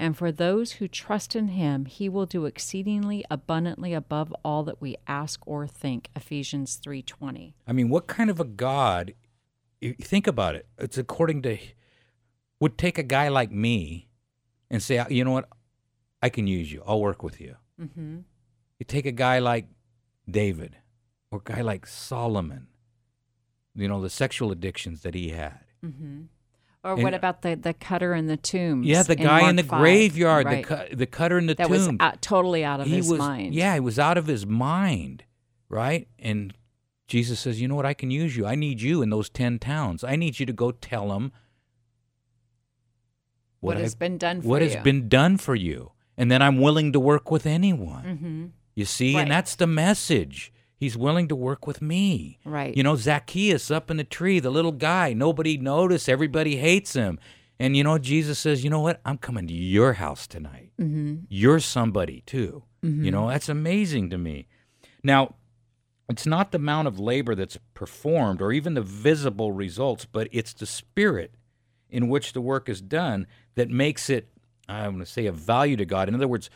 And 0.00 0.16
for 0.16 0.32
those 0.32 0.72
who 0.72 0.88
trust 0.88 1.36
in 1.36 1.48
him, 1.48 1.84
he 1.84 2.08
will 2.08 2.24
do 2.24 2.46
exceedingly 2.46 3.22
abundantly 3.30 3.92
above 3.92 4.34
all 4.42 4.62
that 4.64 4.80
we 4.80 4.96
ask 5.06 5.46
or 5.46 5.66
think. 5.66 6.08
Ephesians 6.16 6.80
3:20. 6.82 7.52
I 7.66 7.72
mean, 7.72 7.90
what 7.90 8.06
kind 8.06 8.30
of 8.30 8.40
a 8.40 8.44
God? 8.44 9.12
You 9.80 9.94
think 9.94 10.26
about 10.26 10.54
it. 10.56 10.66
It's 10.78 10.98
according 10.98 11.42
to 11.42 11.58
would 12.60 12.76
take 12.76 12.98
a 12.98 13.02
guy 13.02 13.28
like 13.28 13.50
me 13.50 14.08
and 14.70 14.82
say, 14.82 15.02
you 15.08 15.24
know 15.24 15.32
what, 15.32 15.48
I 16.22 16.28
can 16.28 16.46
use 16.46 16.70
you. 16.70 16.82
I'll 16.86 17.00
work 17.00 17.22
with 17.22 17.40
you. 17.40 17.56
Mm-hmm. 17.80 18.18
You 18.78 18.84
take 18.86 19.06
a 19.06 19.12
guy 19.12 19.38
like 19.38 19.66
David 20.30 20.76
or 21.30 21.40
a 21.44 21.52
guy 21.52 21.62
like 21.62 21.86
Solomon. 21.86 22.66
You 23.74 23.88
know 23.88 24.00
the 24.02 24.10
sexual 24.10 24.52
addictions 24.52 25.02
that 25.02 25.14
he 25.14 25.30
had. 25.30 25.60
Mm-hmm. 25.84 26.22
Or 26.84 26.92
And- 26.94 27.02
what 27.02 27.14
about 27.14 27.42
the, 27.42 27.54
the 27.56 27.72
cutter 27.72 28.14
in 28.14 28.26
the 28.26 28.36
tomb? 28.36 28.82
Yeah, 28.82 29.02
the 29.02 29.16
guy 29.16 29.40
in 29.48 29.56
Mark 29.56 29.56
the 29.56 29.62
5? 29.64 29.80
graveyard, 29.80 30.46
Right. 30.46 30.66
the 30.68 30.76
cu- 30.88 30.96
the 30.96 31.06
cutter 31.06 31.38
in 31.38 31.46
the 31.46 31.54
that 31.54 31.64
tomb. 31.68 31.72
was 31.72 31.88
out, 32.00 32.20
totally 32.22 32.64
out 32.64 32.80
of 32.80 32.86
he 32.86 32.96
his 32.96 33.08
was 33.08 33.18
mind. 33.18 33.54
yeah, 33.54 33.74
he 33.74 33.80
was 33.80 33.98
out 33.98 34.18
of 34.18 34.26
his 34.26 34.44
mind, 34.46 35.24
right? 35.68 36.08
And 36.18 36.52
Jesus 37.10 37.40
says, 37.40 37.60
"You 37.60 37.66
know 37.68 37.74
what? 37.74 37.86
I 37.86 37.92
can 37.94 38.10
use 38.10 38.36
you. 38.36 38.46
I 38.46 38.54
need 38.54 38.80
you 38.80 39.02
in 39.02 39.10
those 39.10 39.28
ten 39.28 39.58
towns. 39.58 40.04
I 40.04 40.14
need 40.16 40.38
you 40.38 40.46
to 40.46 40.52
go 40.52 40.70
tell 40.70 41.08
them 41.08 41.32
what, 43.60 43.76
has 43.76 43.92
I've- 43.94 43.98
been 43.98 44.16
done 44.18 44.40
for 44.42 44.48
what 44.48 44.62
you. 44.62 44.68
has 44.70 44.82
been 44.82 45.08
done 45.08 45.36
for 45.36 45.54
you, 45.54 45.92
and 46.16 46.30
then 46.30 46.40
I'm 46.40 46.58
willing 46.60 46.92
to 46.92 47.00
work 47.00 47.30
with 47.30 47.46
anyone. 47.46 48.04
Mm-hmm. 48.04 48.46
You 48.74 48.84
see, 48.84 49.14
Right. 49.14 49.22
and 49.22 49.30
that's 49.30 49.56
the 49.56 49.66
message. 49.66 50.52
He's 50.76 50.96
willing 50.96 51.28
to 51.28 51.36
work 51.36 51.66
with 51.66 51.82
me. 51.82 52.38
Right. 52.44 52.74
You 52.74 52.82
know, 52.82 52.96
Zacchaeus 52.96 53.70
up 53.70 53.90
in 53.90 53.98
the 53.98 54.04
tree, 54.04 54.38
the 54.40 54.48
little 54.50 54.72
guy, 54.72 55.12
nobody 55.12 55.58
noticed, 55.58 56.08
everybody 56.08 56.56
hates 56.56 56.94
him. 56.94 57.18
And 57.58 57.76
you 57.76 57.84
know, 57.84 57.98
Jesus 57.98 58.38
says, 58.38 58.64
you 58.64 58.70
know 58.70 58.80
what? 58.80 59.00
I'm 59.04 59.18
coming 59.18 59.46
to 59.48 59.52
your 59.52 59.94
house 59.94 60.26
tonight. 60.26 60.70
Mm-hmm. 60.80 61.16
You're 61.28 61.60
somebody 61.60 62.22
too. 62.24 62.62
You 62.82 63.10
know, 63.10 63.28
that's 63.28 63.50
amazing 63.50 64.08
to 64.08 64.16
me. 64.16 64.46
Now, 65.02 65.34
it's 66.10 66.26
not 66.26 66.50
the 66.50 66.58
amount 66.58 66.88
of 66.88 66.98
labor 66.98 67.34
that's 67.34 67.58
performed 67.74 68.42
or 68.42 68.52
even 68.52 68.74
the 68.74 68.82
visible 68.82 69.52
results, 69.52 70.04
but 70.04 70.28
it's 70.32 70.52
the 70.52 70.66
spirit 70.66 71.34
in 71.88 72.08
which 72.08 72.32
the 72.32 72.40
work 72.40 72.68
is 72.68 72.80
done 72.80 73.26
that 73.54 73.68
makes 73.68 74.10
it, 74.10 74.28
I'm 74.68 74.92
going 74.92 75.04
to 75.04 75.10
say, 75.10 75.26
of 75.26 75.36
value 75.36 75.76
to 75.76 75.84
God. 75.84 76.08
In 76.08 76.14
other 76.14 76.28
words, 76.28 76.50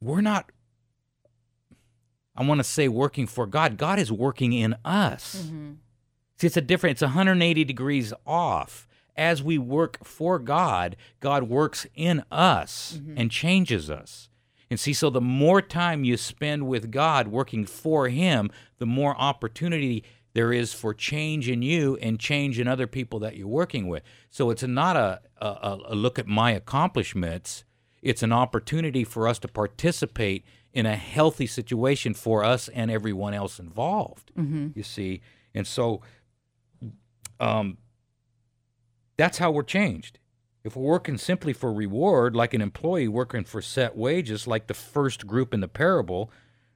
we're 0.00 0.20
not, 0.20 0.50
I 2.34 2.44
want 2.44 2.58
to 2.60 2.64
say, 2.64 2.88
working 2.88 3.26
for 3.26 3.46
God. 3.46 3.76
God 3.76 3.98
is 3.98 4.10
working 4.10 4.52
in 4.52 4.74
us. 4.84 5.44
Mm-hmm. 5.46 5.72
See, 6.38 6.46
it's 6.46 6.56
a 6.56 6.62
different, 6.62 6.92
it's 6.92 7.02
180 7.02 7.64
degrees 7.64 8.14
off. 8.26 8.86
As 9.16 9.42
we 9.42 9.58
work 9.58 9.98
for 10.02 10.38
God, 10.38 10.96
God 11.18 11.42
works 11.42 11.86
in 11.94 12.24
us 12.32 12.98
and 13.16 13.30
changes 13.30 13.90
us. 13.90 14.29
And 14.70 14.78
see, 14.78 14.92
so 14.92 15.10
the 15.10 15.20
more 15.20 15.60
time 15.60 16.04
you 16.04 16.16
spend 16.16 16.68
with 16.68 16.92
God 16.92 17.28
working 17.28 17.66
for 17.66 18.08
Him, 18.08 18.50
the 18.78 18.86
more 18.86 19.16
opportunity 19.16 20.04
there 20.32 20.52
is 20.52 20.72
for 20.72 20.94
change 20.94 21.48
in 21.48 21.60
you 21.60 21.96
and 22.00 22.20
change 22.20 22.60
in 22.60 22.68
other 22.68 22.86
people 22.86 23.18
that 23.18 23.36
you're 23.36 23.48
working 23.48 23.88
with. 23.88 24.04
So 24.30 24.50
it's 24.50 24.62
not 24.62 24.96
a, 24.96 25.20
a, 25.40 25.78
a 25.86 25.94
look 25.96 26.20
at 26.20 26.28
my 26.28 26.52
accomplishments, 26.52 27.64
it's 28.00 28.22
an 28.22 28.32
opportunity 28.32 29.02
for 29.04 29.26
us 29.26 29.38
to 29.40 29.48
participate 29.48 30.44
in 30.72 30.86
a 30.86 30.94
healthy 30.94 31.46
situation 31.48 32.14
for 32.14 32.44
us 32.44 32.68
and 32.68 32.92
everyone 32.92 33.34
else 33.34 33.58
involved. 33.58 34.30
You 34.74 34.84
see? 34.84 35.20
And 35.52 35.66
so 35.66 36.00
um, 37.40 37.78
that's 39.16 39.38
how 39.38 39.50
we're 39.50 39.64
changed. 39.64 40.19
If 40.62 40.76
we're 40.76 40.84
working 40.84 41.16
simply 41.16 41.52
for 41.52 41.72
reward, 41.72 42.36
like 42.36 42.52
an 42.52 42.60
employee 42.60 43.08
working 43.08 43.44
for 43.44 43.62
set 43.62 43.96
wages, 43.96 44.46
like 44.46 44.66
the 44.66 44.74
first 44.74 45.26
group 45.26 45.54
in 45.54 45.60
the 45.60 45.68
parable, 45.68 46.30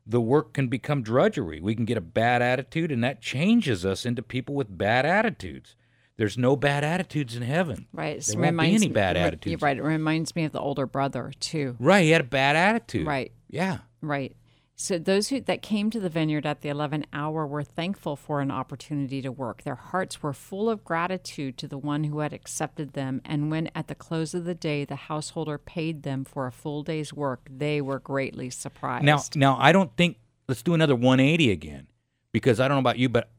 the 0.07 0.21
work 0.21 0.55
can 0.55 0.69
become 0.69 1.03
drudgery. 1.03 1.61
We 1.61 1.75
can 1.75 1.85
get 1.85 1.99
a 1.99 2.03
bad 2.03 2.41
attitude, 2.43 2.91
and 2.91 3.05
that 3.05 3.21
changes 3.21 3.85
us 3.85 4.07
into 4.07 4.23
people 4.23 4.55
with 4.55 4.77
bad 4.77 5.05
attitudes. 5.05 5.77
There's 6.17 6.39
no 6.39 6.57
bad 6.57 6.85
attitudes 6.85 7.35
in 7.35 7.43
heaven. 7.43 7.87
Right. 7.93 8.17
It 8.17 8.25
There 8.25 8.41
won't 8.41 8.59
be 8.59 8.75
any 8.75 8.89
bad 8.89 9.17
right, 9.17 9.27
attitudes. 9.27 9.63
Right. 9.63 9.77
It 9.77 9.83
reminds 9.83 10.37
me 10.37 10.45
of 10.45 10.53
the 10.53 10.61
older 10.61 10.87
brother 10.87 11.33
too. 11.41 11.77
Right, 11.81 12.05
he 12.05 12.11
had 12.11 12.21
a 12.21 12.25
bad 12.25 12.57
attitude. 12.57 13.07
Right. 13.07 13.33
Yeah. 13.49 13.79
Right. 14.01 14.37
So 14.77 14.99
those 14.99 15.29
who 15.29 15.41
that 15.43 15.63
came 15.63 15.91
to 15.91 16.01
the 16.01 16.09
vineyard 16.09 16.45
at 16.45 16.63
the 16.63 16.69
11 16.69 17.07
hour 17.13 17.47
were 17.47 17.63
thankful 17.63 18.17
for 18.17 18.41
an 18.41 18.51
opportunity 18.51 19.23
to 19.23 19.31
work. 19.31 19.63
Their 19.63 19.77
hearts 19.77 20.23
were 20.23 20.33
full 20.33 20.69
of 20.69 20.83
gratitude 20.83 21.57
to 21.59 21.69
the 21.69 21.79
one 21.79 22.05
who 22.05 22.19
had 22.19 22.33
accepted 22.33 22.93
them, 22.93 23.21
and 23.25 23.51
when 23.53 23.71
at 23.75 23.87
the 23.87 23.95
close 23.95 24.35
of 24.35 24.45
the 24.45 24.55
day 24.55 24.85
the 24.85 24.97
householder 24.97 25.59
paid 25.59 26.03
them 26.03 26.25
for 26.25 26.47
a 26.47 26.53
full 26.53 26.83
day's 26.83 27.13
work, 27.13 27.47
they 27.49 27.81
were 27.81 28.01
greatly 28.01 28.51
surprised. 28.51 29.05
Now, 29.05 29.21
now 29.37 29.57
I 29.61 29.71
don't 29.71 29.97
think 29.97 30.19
let's 30.49 30.63
do 30.63 30.75
another 30.75 30.97
180 30.97 31.53
again, 31.53 31.87
because 32.33 32.59
I 32.59 32.67
don't 32.67 32.77
know 32.77 32.81
about 32.81 32.99
you, 32.99 33.09
but 33.09 33.31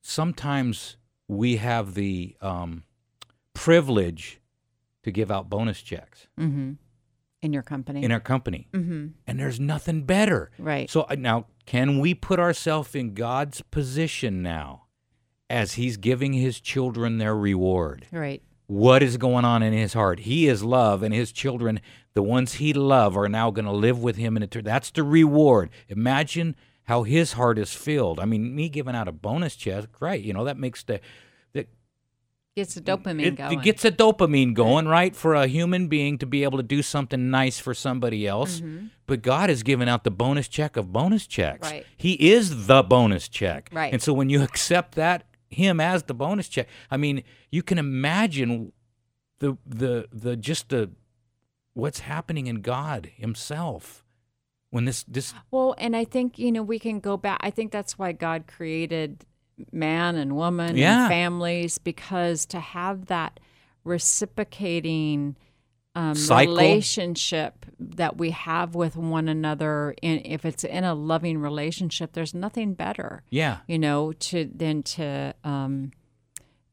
sometimes 0.00 0.96
we 1.28 1.56
have 1.56 1.92
the 1.92 2.34
um, 2.40 2.84
privilege 3.52 4.40
to 5.02 5.10
give 5.10 5.30
out 5.30 5.50
bonus 5.50 5.82
checks 5.82 6.26
mm-hmm. 6.38 6.72
In 7.42 7.52
your 7.52 7.62
company, 7.62 8.02
in 8.02 8.12
our 8.12 8.20
company, 8.20 8.68
mm-hmm. 8.72 9.08
and 9.26 9.40
there's 9.40 9.60
nothing 9.60 10.02
better. 10.02 10.50
right? 10.58 10.90
So 10.90 11.02
uh, 11.08 11.16
now, 11.16 11.46
can 11.66 11.98
we 12.00 12.14
put 12.14 12.40
ourselves 12.40 12.94
in 12.94 13.14
God's 13.14 13.62
position 13.70 14.42
now, 14.42 14.84
as 15.48 15.74
He's 15.74 15.96
giving 15.96 16.32
His 16.32 16.60
children 16.60 17.18
their 17.18 17.36
reward? 17.36 18.06
right. 18.10 18.42
what 18.66 19.02
is 19.02 19.16
going 19.16 19.44
on 19.44 19.62
in 19.62 19.72
his 19.72 19.94
heart. 19.94 20.20
He 20.20 20.46
is 20.46 20.62
love, 20.62 21.02
and 21.02 21.14
his 21.14 21.32
children, 21.32 21.80
the 22.14 22.22
ones 22.22 22.54
he 22.54 22.72
love, 22.74 23.16
are 23.16 23.28
now 23.28 23.50
going 23.50 23.64
to 23.64 23.72
live 23.72 24.02
with 24.02 24.16
him 24.16 24.36
in 24.36 24.42
eternity. 24.42 24.68
That's 24.68 24.90
the 24.90 25.02
reward. 25.02 25.70
Imagine 25.88 26.54
how 26.84 27.02
his 27.04 27.32
heart 27.34 27.58
is 27.58 27.72
filled. 27.72 28.18
I 28.20 28.24
mean, 28.26 28.54
me 28.54 28.68
giving 28.68 28.94
out 28.94 29.08
a 29.08 29.12
bonus 29.12 29.56
check, 29.56 30.00
right? 30.00 30.20
You 30.22 30.32
know, 30.34 30.44
that 30.44 30.58
makes 30.58 30.82
the 30.82 31.00
Gets 32.58 32.74
the 32.74 32.80
dopamine 32.80 33.24
it, 33.24 33.36
going. 33.36 33.56
it 33.56 33.62
gets 33.62 33.84
a 33.84 33.90
dopamine 33.92 34.52
going, 34.52 34.88
right? 34.88 35.14
For 35.14 35.36
a 35.36 35.46
human 35.46 35.86
being 35.86 36.18
to 36.18 36.26
be 36.26 36.42
able 36.42 36.58
to 36.58 36.64
do 36.64 36.82
something 36.82 37.30
nice 37.30 37.60
for 37.60 37.72
somebody 37.72 38.26
else. 38.26 38.58
Mm-hmm. 38.58 38.86
But 39.06 39.22
God 39.22 39.48
has 39.48 39.62
given 39.62 39.88
out 39.88 40.02
the 40.02 40.10
bonus 40.10 40.48
check 40.48 40.76
of 40.76 40.92
bonus 40.92 41.28
checks. 41.28 41.70
Right. 41.70 41.86
He 41.96 42.14
is 42.14 42.66
the 42.66 42.82
bonus 42.82 43.28
check. 43.28 43.70
Right. 43.72 43.92
And 43.92 44.02
so 44.02 44.12
when 44.12 44.28
you 44.28 44.42
accept 44.48 44.96
that 44.96 45.22
him 45.48 45.78
as 45.78 46.02
the 46.02 46.14
bonus 46.14 46.48
check, 46.48 46.66
I 46.90 46.96
mean, 46.96 47.22
you 47.52 47.62
can 47.62 47.78
imagine 47.78 48.72
the 49.38 49.56
the 49.64 50.08
the 50.12 50.36
just 50.36 50.70
the 50.70 50.90
what's 51.74 52.00
happening 52.00 52.48
in 52.48 52.60
God 52.60 53.12
himself 53.14 54.04
when 54.70 54.84
this 54.84 55.04
this 55.04 55.32
Well, 55.52 55.76
and 55.78 55.94
I 55.94 56.04
think, 56.04 56.40
you 56.40 56.50
know, 56.50 56.64
we 56.64 56.80
can 56.80 56.98
go 56.98 57.16
back. 57.16 57.38
I 57.40 57.50
think 57.50 57.70
that's 57.70 58.00
why 58.00 58.10
God 58.10 58.48
created 58.48 59.24
man 59.72 60.16
and 60.16 60.36
woman 60.36 60.76
Yeah. 60.76 61.02
and 61.04 61.08
families 61.10 61.78
because 61.78 62.46
to 62.46 62.60
have 62.60 63.06
that 63.06 63.40
reciprocating 63.84 65.36
um, 65.94 66.14
relationship 66.30 67.66
that 67.80 68.18
we 68.18 68.30
have 68.30 68.74
with 68.74 68.96
one 68.96 69.28
another. 69.28 69.94
And 70.02 70.20
if 70.24 70.44
it's 70.44 70.62
in 70.64 70.84
a 70.84 70.94
loving 70.94 71.38
relationship, 71.38 72.12
there's 72.12 72.34
nothing 72.34 72.74
better, 72.74 73.22
Yeah. 73.30 73.58
you 73.66 73.78
know, 73.78 74.12
to 74.12 74.48
than 74.54 74.82
to 74.84 75.34
um, 75.42 75.90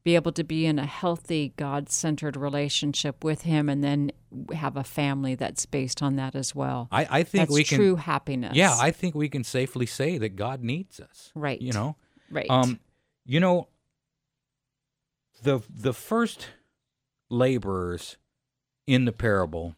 be 0.04 0.14
able 0.14 0.30
to 0.32 0.44
be 0.44 0.66
in 0.66 0.78
a 0.78 0.86
healthy, 0.86 1.52
God-centered 1.56 2.36
relationship 2.36 3.24
with 3.24 3.42
Him, 3.42 3.68
and 3.68 3.82
then 3.82 4.12
have 4.54 4.76
a 4.76 4.84
family 4.84 5.34
that's 5.34 5.66
based 5.66 6.02
on 6.02 6.14
that 6.16 6.36
as 6.36 6.54
well. 6.54 6.86
I, 6.92 7.06
I 7.10 7.22
think 7.24 7.42
that's 7.48 7.52
we 7.52 7.64
can. 7.64 7.78
true 7.78 7.96
happiness. 7.96 8.54
Yeah, 8.54 8.76
I 8.78 8.92
think 8.92 9.16
we 9.16 9.28
can 9.28 9.42
safely 9.42 9.86
say 9.86 10.18
that 10.18 10.36
God 10.36 10.62
needs 10.62 11.00
us. 11.00 11.32
Right. 11.34 11.60
You 11.60 11.72
know. 11.72 11.96
Right. 12.30 12.46
Um, 12.48 12.80
you 13.24 13.40
know, 13.40 13.68
the 15.42 15.60
the 15.68 15.92
first 15.92 16.48
laborers 17.30 18.16
in 18.86 19.04
the 19.04 19.12
parable 19.12 19.74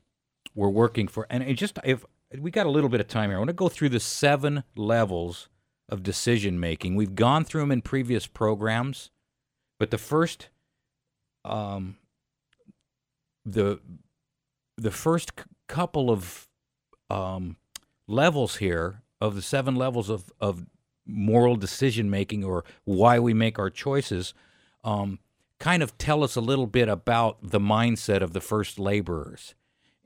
were 0.54 0.70
working 0.70 1.08
for, 1.08 1.26
and 1.30 1.42
it 1.42 1.54
just 1.54 1.78
if 1.84 2.04
we 2.38 2.50
got 2.50 2.66
a 2.66 2.70
little 2.70 2.90
bit 2.90 3.00
of 3.00 3.08
time 3.08 3.30
here, 3.30 3.36
I 3.36 3.40
want 3.40 3.48
to 3.48 3.54
go 3.54 3.68
through 3.68 3.90
the 3.90 4.00
seven 4.00 4.64
levels 4.76 5.48
of 5.88 6.02
decision 6.02 6.60
making. 6.60 6.94
We've 6.94 7.14
gone 7.14 7.44
through 7.44 7.62
them 7.62 7.72
in 7.72 7.82
previous 7.82 8.26
programs, 8.26 9.10
but 9.78 9.90
the 9.90 9.98
first, 9.98 10.48
um, 11.44 11.96
the 13.44 13.80
the 14.76 14.90
first 14.90 15.32
couple 15.66 16.10
of 16.10 16.48
um, 17.10 17.56
levels 18.06 18.56
here 18.56 19.02
of 19.20 19.34
the 19.34 19.42
seven 19.42 19.74
levels 19.74 20.08
of, 20.08 20.32
of 20.40 20.66
moral 21.08 21.56
decision 21.56 22.10
making 22.10 22.44
or 22.44 22.64
why 22.84 23.18
we 23.18 23.34
make 23.34 23.58
our 23.58 23.70
choices 23.70 24.34
um, 24.84 25.18
kind 25.58 25.82
of 25.82 25.98
tell 25.98 26.22
us 26.22 26.36
a 26.36 26.40
little 26.40 26.66
bit 26.66 26.88
about 26.88 27.38
the 27.42 27.58
mindset 27.58 28.20
of 28.22 28.32
the 28.32 28.40
first 28.40 28.78
laborers. 28.78 29.54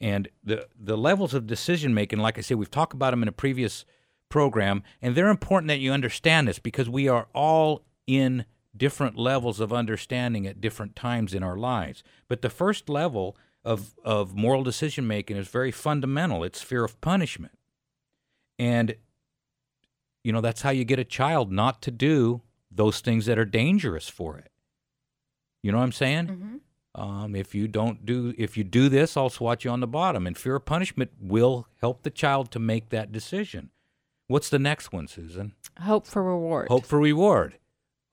And 0.01 0.29
the, 0.43 0.67
the 0.79 0.97
levels 0.97 1.35
of 1.35 1.47
decision 1.47 1.95
making, 1.95 2.19
like 2.19 2.39
I 2.39 2.41
said, 2.41 2.57
we've 2.57 2.71
talked 2.71 2.95
about 2.95 3.11
them 3.11 3.23
in 3.23 3.29
a 3.29 3.33
previous 3.33 3.85
program, 4.29 4.83
and 5.01 5.15
they're 5.15 5.29
important 5.29 5.69
that 5.69 5.79
you 5.81 5.93
understand 5.93 6.49
this 6.49 6.59
because 6.59 6.89
we 6.89 7.07
are 7.09 7.29
all 7.35 7.83
in 8.07 8.45
different 8.77 9.17
levels 9.17 9.61
of 9.61 9.73
understanding 9.73 10.47
at 10.47 10.61
different 10.61 10.97
times 10.97 11.35
in 11.35 11.43
our 11.43 11.57
lives. 11.57 12.03
But 12.29 12.43
the 12.43 12.51
first 12.51 12.89
level 12.89 13.37
of, 13.65 13.95
of 14.05 14.35
moral 14.35 14.63
decision 14.63 15.07
making 15.07 15.37
is 15.37 15.49
very 15.49 15.71
fundamental 15.71 16.43
it's 16.43 16.63
fear 16.63 16.85
of 16.85 17.01
punishment. 17.01 17.57
And, 18.59 18.97
you 20.25 20.33
know, 20.33 20.41
that's 20.41 20.63
how 20.63 20.71
you 20.71 20.85
get 20.85 20.99
a 20.99 21.05
child 21.05 21.51
not 21.53 21.83
to 21.83 21.91
do 21.91 22.43
those 22.71 23.01
things 23.01 23.27
that 23.27 23.39
are 23.39 23.45
dangerous 23.45 24.09
for 24.09 24.39
it. 24.39 24.51
You 25.63 25.73
know 25.73 25.79
what 25.79 25.85
I'm 25.85 25.93
saying? 25.93 26.27
Mhm. 26.27 26.61
Um, 27.01 27.35
if 27.35 27.55
you 27.55 27.69
don't 27.69 28.05
do, 28.05 28.35
if 28.37 28.57
you 28.57 28.65
do 28.65 28.89
this, 28.89 29.17
I'll 29.17 29.31
swat 29.31 29.65
you 29.65 29.71
on 29.71 29.81
the 29.81 29.87
bottom. 29.87 30.27
And 30.27 30.37
fear 30.37 30.57
of 30.57 30.65
punishment 30.65 31.13
will 31.21 31.67
help 31.81 32.03
the 32.03 32.11
child 32.11 32.51
to 32.53 32.59
make 32.59 32.91
that 32.91 33.13
decision. 33.13 33.71
What's 34.27 34.49
the 34.51 34.59
next 34.59 34.93
one, 34.93 35.09
Susan? 35.09 35.55
Hope 35.81 36.07
for 36.07 36.23
reward. 36.23 36.69
Hope 36.69 36.85
for 36.85 36.99
reward. 36.99 37.59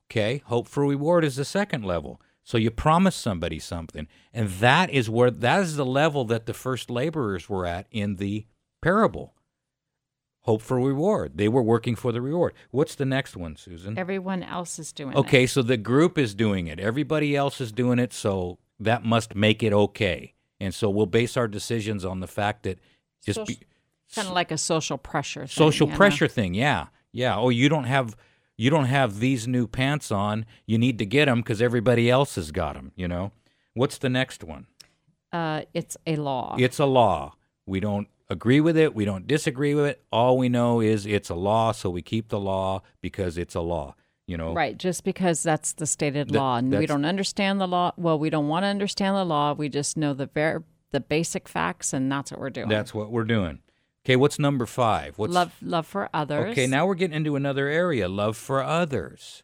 Okay, 0.09 0.41
hope 0.45 0.67
for 0.67 0.85
reward 0.87 1.23
is 1.23 1.35
the 1.35 1.45
second 1.45 1.83
level. 1.85 2.21
So 2.43 2.57
you 2.57 2.71
promise 2.71 3.15
somebody 3.15 3.59
something, 3.59 4.07
and 4.33 4.49
that 4.49 4.89
is 4.89 5.09
where 5.09 5.29
that 5.29 5.61
is 5.61 5.75
the 5.75 5.85
level 5.85 6.25
that 6.25 6.45
the 6.47 6.53
first 6.53 6.89
laborers 6.89 7.47
were 7.47 7.65
at 7.65 7.85
in 7.91 8.15
the 8.15 8.47
parable. 8.81 9.35
Hope 10.43 10.61
for 10.61 10.79
reward. 10.79 11.33
They 11.35 11.47
were 11.47 11.61
working 11.61 11.95
for 11.95 12.11
the 12.11 12.21
reward. 12.21 12.53
What's 12.71 12.95
the 12.95 13.05
next 13.05 13.35
one, 13.35 13.55
Susan? 13.55 13.97
Everyone 13.97 14.41
else 14.41 14.79
is 14.79 14.91
doing 14.91 15.13
it. 15.13 15.17
Okay, 15.17 15.45
so 15.45 15.61
the 15.61 15.77
group 15.77 16.17
is 16.17 16.33
doing 16.33 16.67
it. 16.67 16.79
Everybody 16.79 17.35
else 17.35 17.59
is 17.59 17.71
doing 17.71 17.99
it, 17.99 18.13
so 18.13 18.57
that 18.79 19.03
must 19.03 19.35
make 19.35 19.61
it 19.61 19.73
okay. 19.73 20.33
And 20.59 20.73
so 20.73 20.89
we'll 20.89 21.05
base 21.05 21.35
our 21.37 21.47
decisions 21.47 22.05
on 22.05 22.19
the 22.21 22.27
fact 22.27 22.63
that 22.63 22.79
just 23.25 23.45
be, 23.45 23.59
kind 24.15 24.27
of 24.27 24.33
like 24.33 24.51
a 24.51 24.57
social 24.57 24.97
pressure. 24.97 25.41
Thing, 25.41 25.47
social 25.47 25.87
you 25.87 25.91
know? 25.91 25.97
pressure 25.97 26.27
thing. 26.27 26.53
Yeah, 26.53 26.87
yeah. 27.11 27.37
Oh, 27.37 27.49
you 27.49 27.69
don't 27.69 27.83
have 27.85 28.15
you 28.57 28.69
don't 28.69 28.85
have 28.85 29.19
these 29.19 29.47
new 29.47 29.67
pants 29.67 30.11
on. 30.11 30.45
You 30.65 30.77
need 30.77 30.97
to 30.99 31.05
get 31.05 31.25
them 31.25 31.39
because 31.39 31.61
everybody 31.61 32.09
else 32.09 32.35
has 32.35 32.51
got 32.51 32.75
them. 32.75 32.91
You 32.95 33.07
know. 33.07 33.31
What's 33.73 33.97
the 33.97 34.09
next 34.09 34.43
one? 34.43 34.67
Uh, 35.31 35.61
it's 35.73 35.95
a 36.07 36.15
law. 36.15 36.55
It's 36.59 36.79
a 36.79 36.85
law. 36.85 37.35
We 37.65 37.79
don't 37.79 38.07
agree 38.29 38.61
with 38.61 38.77
it. 38.77 38.93
We 38.93 39.05
don't 39.05 39.27
disagree 39.27 39.73
with 39.75 39.85
it. 39.85 40.03
All 40.11 40.37
we 40.37 40.49
know 40.49 40.79
is 40.81 41.05
it's 41.05 41.29
a 41.29 41.35
law, 41.35 41.71
so 41.71 41.89
we 41.89 42.01
keep 42.01 42.29
the 42.29 42.39
law 42.39 42.81
because 43.01 43.37
it's 43.37 43.55
a 43.55 43.61
law. 43.61 43.95
You 44.27 44.37
know. 44.37 44.53
Right, 44.53 44.77
just 44.77 45.03
because 45.03 45.41
that's 45.41 45.73
the 45.73 45.87
stated 45.87 46.29
That- 46.29 46.37
law, 46.37 46.57
and 46.57 46.71
we 46.77 46.85
don't 46.85 47.05
understand 47.05 47.59
the 47.59 47.67
law. 47.67 47.93
Well, 47.97 48.19
we 48.19 48.29
don't 48.29 48.47
want 48.47 48.63
to 48.63 48.67
understand 48.67 49.15
the 49.15 49.25
law. 49.25 49.53
We 49.53 49.69
just 49.69 49.97
know 49.97 50.13
the 50.13 50.27
ver- 50.27 50.63
the 50.91 50.99
basic 50.99 51.47
facts, 51.47 51.93
and 51.93 52.11
that's 52.11 52.31
what 52.31 52.39
we're 52.39 52.51
doing. 52.51 52.69
That's 52.69 52.93
what 52.93 53.11
we're 53.11 53.23
doing. 53.23 53.59
Okay, 54.05 54.15
what's 54.15 54.37
number 54.39 54.65
five? 54.65 55.17
What's 55.17 55.33
love, 55.33 55.55
love 55.61 55.85
for 55.87 56.09
others. 56.13 56.51
Okay, 56.51 56.67
now 56.67 56.85
we're 56.85 56.95
getting 56.95 57.17
into 57.17 57.35
another 57.35 57.67
area 57.67 58.07
love 58.07 58.37
for 58.37 58.63
others. 58.63 59.43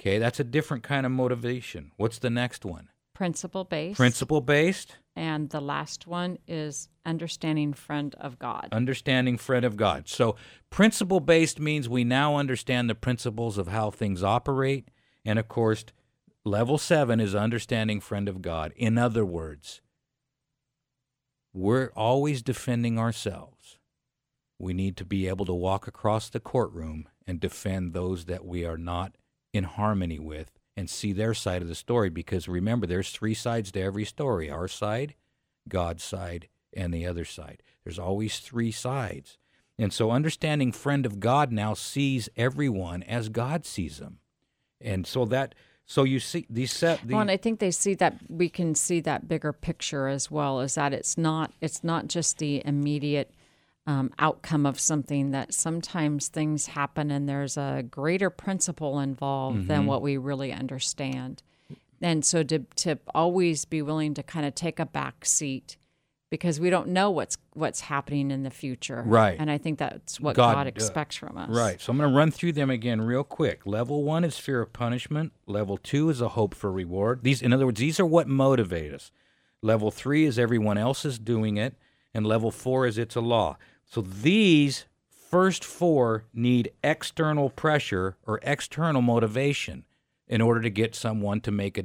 Okay, 0.00 0.18
that's 0.18 0.40
a 0.40 0.44
different 0.44 0.82
kind 0.82 1.04
of 1.04 1.12
motivation. 1.12 1.90
What's 1.96 2.18
the 2.18 2.30
next 2.30 2.64
one? 2.64 2.88
Principle 3.20 3.64
based. 3.64 3.98
Principle 3.98 4.40
based, 4.40 4.96
and 5.14 5.50
the 5.50 5.60
last 5.60 6.06
one 6.06 6.38
is 6.48 6.88
understanding 7.04 7.74
friend 7.74 8.14
of 8.14 8.38
God. 8.38 8.68
understanding 8.72 9.36
friend 9.36 9.62
of 9.62 9.76
God. 9.76 10.08
So, 10.08 10.36
principle 10.70 11.20
based 11.20 11.60
means 11.60 11.86
we 11.86 12.02
now 12.02 12.36
understand 12.36 12.88
the 12.88 12.94
principles 12.94 13.58
of 13.58 13.68
how 13.68 13.90
things 13.90 14.22
operate. 14.22 14.88
And 15.22 15.38
of 15.38 15.48
course, 15.48 15.84
level 16.46 16.78
seven 16.78 17.20
is 17.20 17.34
understanding 17.34 18.00
friend 18.00 18.26
of 18.26 18.40
God. 18.40 18.72
In 18.74 18.96
other 18.96 19.26
words, 19.26 19.82
we're 21.52 21.92
always 21.94 22.40
defending 22.40 22.98
ourselves. 22.98 23.76
We 24.58 24.72
need 24.72 24.96
to 24.96 25.04
be 25.04 25.28
able 25.28 25.44
to 25.44 25.52
walk 25.52 25.86
across 25.86 26.30
the 26.30 26.40
courtroom 26.40 27.06
and 27.26 27.38
defend 27.38 27.92
those 27.92 28.24
that 28.24 28.46
we 28.46 28.64
are 28.64 28.78
not 28.78 29.14
in 29.52 29.64
harmony 29.64 30.18
with 30.18 30.59
and 30.76 30.88
see 30.88 31.12
their 31.12 31.34
side 31.34 31.62
of 31.62 31.68
the 31.68 31.74
story 31.74 32.10
because 32.10 32.48
remember, 32.48 32.86
there's 32.86 33.10
three 33.10 33.34
sides 33.34 33.72
to 33.72 33.80
every 33.80 34.04
story 34.04 34.50
our 34.50 34.68
side, 34.68 35.14
God's 35.68 36.04
side, 36.04 36.48
and 36.72 36.92
the 36.92 37.06
other 37.06 37.24
side. 37.24 37.62
There's 37.84 37.98
always 37.98 38.38
three 38.38 38.72
sides. 38.72 39.38
And 39.78 39.92
so, 39.92 40.10
understanding 40.10 40.72
friend 40.72 41.06
of 41.06 41.20
God 41.20 41.50
now 41.50 41.74
sees 41.74 42.28
everyone 42.36 43.02
as 43.04 43.28
God 43.30 43.64
sees 43.64 43.98
them. 43.98 44.18
And 44.80 45.06
so 45.06 45.24
that, 45.26 45.54
so 45.86 46.04
you 46.04 46.20
see 46.20 46.46
these 46.50 46.72
set. 46.72 47.00
The, 47.06 47.14
well, 47.14 47.22
and 47.22 47.30
I 47.30 47.36
think 47.36 47.60
they 47.60 47.70
see 47.70 47.94
that 47.94 48.16
we 48.28 48.48
can 48.48 48.74
see 48.74 49.00
that 49.00 49.26
bigger 49.26 49.52
picture 49.52 50.06
as 50.06 50.30
well. 50.30 50.60
Is 50.60 50.74
that 50.74 50.92
it's 50.92 51.16
not 51.16 51.52
it's 51.60 51.82
not 51.82 52.08
just 52.08 52.38
the 52.38 52.62
immediate 52.64 53.32
um, 53.86 54.12
outcome 54.18 54.66
of 54.66 54.78
something. 54.78 55.30
That 55.30 55.54
sometimes 55.54 56.28
things 56.28 56.66
happen 56.68 57.10
and 57.10 57.28
there's 57.28 57.56
a 57.56 57.84
greater 57.90 58.30
principle 58.30 59.00
involved 59.00 59.58
Mm-hmm. 59.58 59.66
than 59.68 59.86
what 59.86 60.02
we 60.02 60.16
really 60.16 60.52
understand. 60.52 61.42
And 62.02 62.24
so 62.24 62.42
to 62.44 62.60
to 62.76 62.98
always 63.14 63.64
be 63.64 63.82
willing 63.82 64.14
to 64.14 64.22
kind 64.22 64.46
of 64.46 64.54
take 64.54 64.78
a 64.78 64.86
back 64.86 65.24
seat 65.24 65.76
because 66.30 66.60
we 66.60 66.70
don't 66.70 66.88
know 66.88 67.10
what's 67.10 67.36
what's 67.54 67.80
happening 67.80 68.30
in 68.30 68.42
the 68.44 68.50
future. 68.50 69.02
Right. 69.04 69.36
And 69.38 69.50
I 69.50 69.58
think 69.58 69.78
that's 69.78 70.20
what 70.20 70.36
God, 70.36 70.54
God, 70.54 70.66
uh, 70.66 70.68
expects 70.68 71.16
from 71.16 71.36
us. 71.36 71.50
Right. 71.50 71.80
So 71.80 71.90
I'm 71.90 71.98
going 71.98 72.08
to 72.08 72.16
run 72.16 72.30
through 72.30 72.52
them 72.52 72.70
again 72.70 73.00
real 73.02 73.24
quick. 73.24 73.66
Level 73.66 74.04
one 74.04 74.24
is 74.24 74.38
fear 74.38 74.60
of 74.62 74.72
punishment. 74.72 75.32
Level 75.46 75.76
two 75.76 76.08
is 76.08 76.20
a 76.20 76.28
hope 76.28 76.54
for 76.54 76.70
reward. 76.70 77.24
These, 77.24 77.42
in 77.42 77.52
other 77.52 77.66
words, 77.66 77.80
these 77.80 77.98
are 77.98 78.06
what 78.06 78.28
motivate 78.28 78.94
us. 78.94 79.10
Level 79.60 79.90
three 79.90 80.24
is 80.24 80.38
everyone 80.38 80.78
else 80.78 81.04
is 81.04 81.18
doing 81.18 81.56
it, 81.58 81.74
and 82.14 82.26
level 82.26 82.50
four 82.50 82.86
is 82.86 82.98
it's 82.98 83.16
a 83.16 83.20
law. 83.20 83.56
So 83.84 84.00
these 84.00 84.86
first 85.08 85.64
four 85.64 86.24
need 86.34 86.72
external 86.82 87.50
pressure 87.50 88.16
or 88.26 88.40
external 88.42 89.02
motivation 89.02 89.84
in 90.26 90.40
order 90.40 90.60
to 90.60 90.70
get 90.70 90.94
someone 90.94 91.40
to 91.40 91.50
make 91.50 91.78
a 91.78 91.84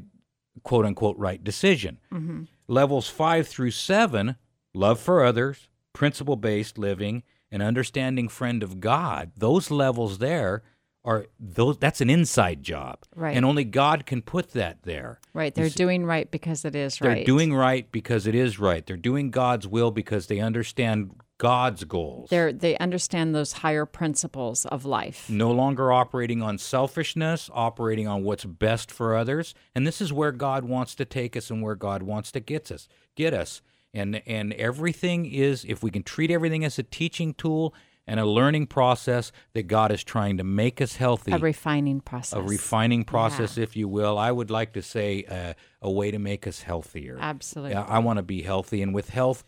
quote 0.64 0.86
unquote 0.86 1.18
right 1.18 1.44
decision. 1.44 2.00
Mm-hmm. 2.12 2.44
Levels 2.68 3.10
five 3.10 3.48
through 3.48 3.72
seven 3.72 4.36
love 4.74 5.00
for 5.00 5.24
others, 5.24 5.68
principle 5.94 6.36
based 6.36 6.78
living, 6.78 7.24
and 7.52 7.62
understanding 7.62 8.28
friend 8.28 8.64
of 8.64 8.80
God, 8.80 9.32
those 9.38 9.72
levels 9.72 10.18
there 10.18 10.64
are 11.06 11.28
those 11.40 11.78
that's 11.78 12.02
an 12.02 12.10
inside 12.10 12.64
job. 12.64 13.00
Right. 13.16 13.38
And 13.38 13.46
only 13.46 13.64
God 13.64 14.06
can 14.06 14.22
put 14.22 14.52
that 14.54 14.84
there. 14.84 15.20
Right. 15.34 15.54
They're 15.54 15.70
doing 15.70 16.06
right 16.06 16.30
because 16.30 16.66
it 16.66 16.76
is 16.76 17.00
right. 17.00 17.18
They're 17.18 17.26
doing 17.26 17.54
right 17.54 17.90
because 17.92 18.28
it 18.28 18.36
is 18.36 18.60
right. 18.60 18.86
They're 18.86 18.98
doing 18.98 19.30
God's 19.30 19.68
will 19.68 19.92
because 19.92 20.28
they 20.28 20.40
understand 20.40 21.12
God's 21.38 21.84
goals. 21.84 22.30
They're 22.30 22.52
they 22.52 22.78
understand 22.78 23.36
those 23.36 23.54
higher 23.54 23.86
principles 23.86 24.66
of 24.66 24.86
life. 24.86 25.30
no 25.30 25.52
longer 25.52 25.92
operating 25.92 26.42
on 26.42 26.58
selfishness, 26.58 27.50
operating 27.54 28.08
on 28.08 28.24
what's 28.24 28.46
best 28.46 28.92
for 28.92 29.16
others. 29.16 29.54
And 29.76 29.86
this 29.86 30.02
is 30.02 30.12
where 30.12 30.32
God 30.32 30.66
wants 30.66 30.96
to 30.96 31.06
take 31.06 31.38
us 31.38 31.52
and 31.52 31.62
where 31.62 31.76
God 31.76 32.04
wants 32.04 32.32
to 32.32 32.40
get 32.40 32.72
us. 32.72 32.88
Get 33.16 33.34
us. 33.34 33.62
And 33.94 34.22
and 34.26 34.54
everything 34.54 35.26
is 35.26 35.66
if 35.66 35.84
we 35.84 35.92
can 35.92 36.04
treat 36.04 36.32
everything 36.32 36.66
as 36.66 36.80
a 36.80 36.84
teaching 36.84 37.34
tool, 37.34 37.74
and 38.08 38.20
a 38.20 38.26
learning 38.26 38.68
process 38.68 39.32
that 39.54 39.64
God 39.64 39.92
is 39.92 40.04
trying 40.04 40.38
to 40.38 40.44
make 40.44 40.82
us 40.82 40.96
healthy. 40.96 41.32
A 41.32 41.38
refining 41.38 42.02
process. 42.02 42.38
a 42.38 42.42
refining 42.42 43.04
process, 43.04 43.58
if 43.58 43.76
you 43.76 43.88
will. 43.88 44.18
I 44.18 44.32
would 44.32 44.52
like 44.52 44.74
to 44.74 44.82
say 44.82 45.24
uh, 45.24 45.54
a 45.82 45.92
way 45.92 46.12
to 46.12 46.20
make 46.20 46.48
us 46.48 46.62
healthier. 46.62 47.18
Absolutely. 47.20 47.72
Yeah, 47.72 47.86
I 47.88 48.00
want 48.00 48.18
to 48.18 48.24
be 48.24 48.42
healthy, 48.42 48.82
and 48.82 48.94
with 48.94 49.10
health 49.10 49.44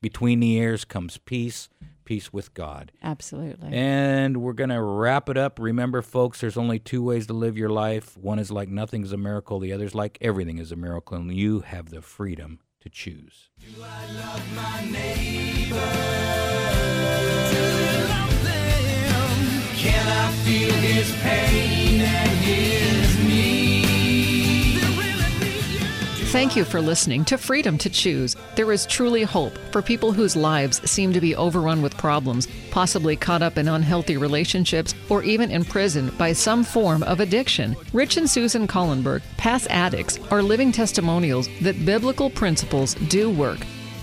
between 0.00 0.40
the 0.40 0.52
ears 0.52 0.84
comes 0.84 1.18
peace, 1.18 1.68
peace 2.04 2.32
with 2.32 2.54
God. 2.54 2.92
Absolutely. 3.02 3.70
And 3.72 4.38
we're 4.38 4.52
going 4.52 4.70
to 4.70 4.80
wrap 4.80 5.28
it 5.28 5.36
up. 5.36 5.58
Remember, 5.58 6.02
folks, 6.02 6.40
there's 6.40 6.56
only 6.56 6.78
two 6.78 7.02
ways 7.02 7.26
to 7.26 7.32
live 7.32 7.58
your 7.58 7.68
life. 7.68 8.16
One 8.16 8.38
is 8.38 8.50
like 8.50 8.68
nothing's 8.68 9.12
a 9.12 9.16
miracle, 9.16 9.58
the 9.58 9.72
other 9.72 9.84
is 9.84 9.94
like 9.94 10.18
everything 10.20 10.58
is 10.58 10.72
a 10.72 10.76
miracle, 10.76 11.16
and 11.16 11.32
you 11.34 11.60
have 11.60 11.90
the 11.90 12.02
freedom 12.02 12.60
to 12.80 12.88
choose. 12.88 13.50
Thank 26.30 26.56
you 26.56 26.64
for 26.64 26.80
listening 26.80 27.24
to 27.26 27.36
Freedom 27.36 27.76
to 27.78 27.90
Choose. 27.90 28.36
There 28.54 28.70
is 28.70 28.86
truly 28.86 29.22
hope 29.22 29.58
for 29.72 29.82
people 29.82 30.12
whose 30.12 30.36
lives 30.36 30.80
seem 30.88 31.12
to 31.12 31.20
be 31.20 31.34
overrun 31.34 31.82
with 31.82 31.96
problems, 31.96 32.46
possibly 32.70 33.16
caught 33.16 33.42
up 33.42 33.58
in 33.58 33.66
unhealthy 33.66 34.16
relationships, 34.16 34.94
or 35.08 35.22
even 35.22 35.50
imprisoned 35.50 36.16
by 36.16 36.32
some 36.32 36.64
form 36.64 37.02
of 37.02 37.20
addiction. 37.20 37.76
Rich 37.92 38.16
and 38.18 38.30
Susan 38.30 38.66
Collenberg, 38.66 39.22
past 39.36 39.66
addicts, 39.68 40.18
are 40.30 40.42
living 40.42 40.70
testimonials 40.70 41.48
that 41.60 41.84
biblical 41.84 42.30
principles 42.30 42.94
do 42.94 43.30
work. 43.30 43.58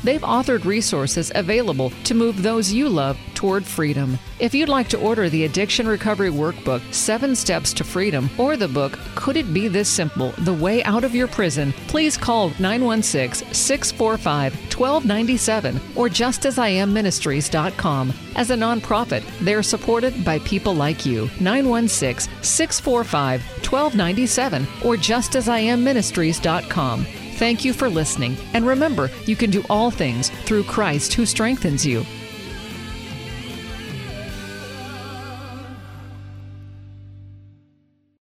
They've 0.06 0.22
authored 0.22 0.64
resources 0.66 1.32
available 1.34 1.90
to 2.04 2.14
move 2.14 2.44
those 2.44 2.72
you 2.72 2.88
love 2.88 3.18
toward 3.34 3.66
freedom. 3.66 4.20
If 4.38 4.54
you'd 4.54 4.70
like 4.70 4.88
to 4.90 5.00
order 5.00 5.30
the 5.30 5.46
Addiction 5.46 5.88
Recovery 5.88 6.30
Workbook, 6.30 6.94
Seven 6.94 7.36
Steps 7.36 7.74
to 7.74 7.84
Freedom, 7.84 8.30
or 8.38 8.56
the 8.56 8.68
book, 8.68 9.00
Could 9.16 9.36
It 9.36 9.52
Be 9.52 9.68
This 9.68 9.90
Simple? 9.90 10.32
The 10.38 10.54
Way 10.54 10.84
Out 10.84 11.04
of 11.04 11.16
Your 11.16 11.28
Prison, 11.28 11.74
please 11.88 12.18
call 12.18 12.50
916 12.60 13.52
645 13.52 14.54
1297 14.54 15.76
or 15.96 16.08
justasiamministries.com. 16.08 18.14
As 18.36 18.52
a 18.52 18.56
nonprofit, 18.56 19.24
they're 19.42 19.64
supported 19.64 20.24
by 20.24 20.38
people 20.40 20.76
like 20.76 21.04
you. 21.04 21.32
916 21.40 22.32
645 22.44 23.42
1297 23.42 24.68
or 24.84 24.98
justasiamministries.com. 24.98 27.25
Thank 27.36 27.66
you 27.66 27.74
for 27.74 27.90
listening, 27.90 28.38
and 28.54 28.66
remember, 28.66 29.12
you 29.26 29.36
can 29.36 29.52
do 29.52 29.62
all 29.70 29.92
things 29.92 30.30
through 30.46 30.64
Christ 30.64 31.14
who 31.14 31.26
strengthens 31.26 31.86
you. 31.86 32.06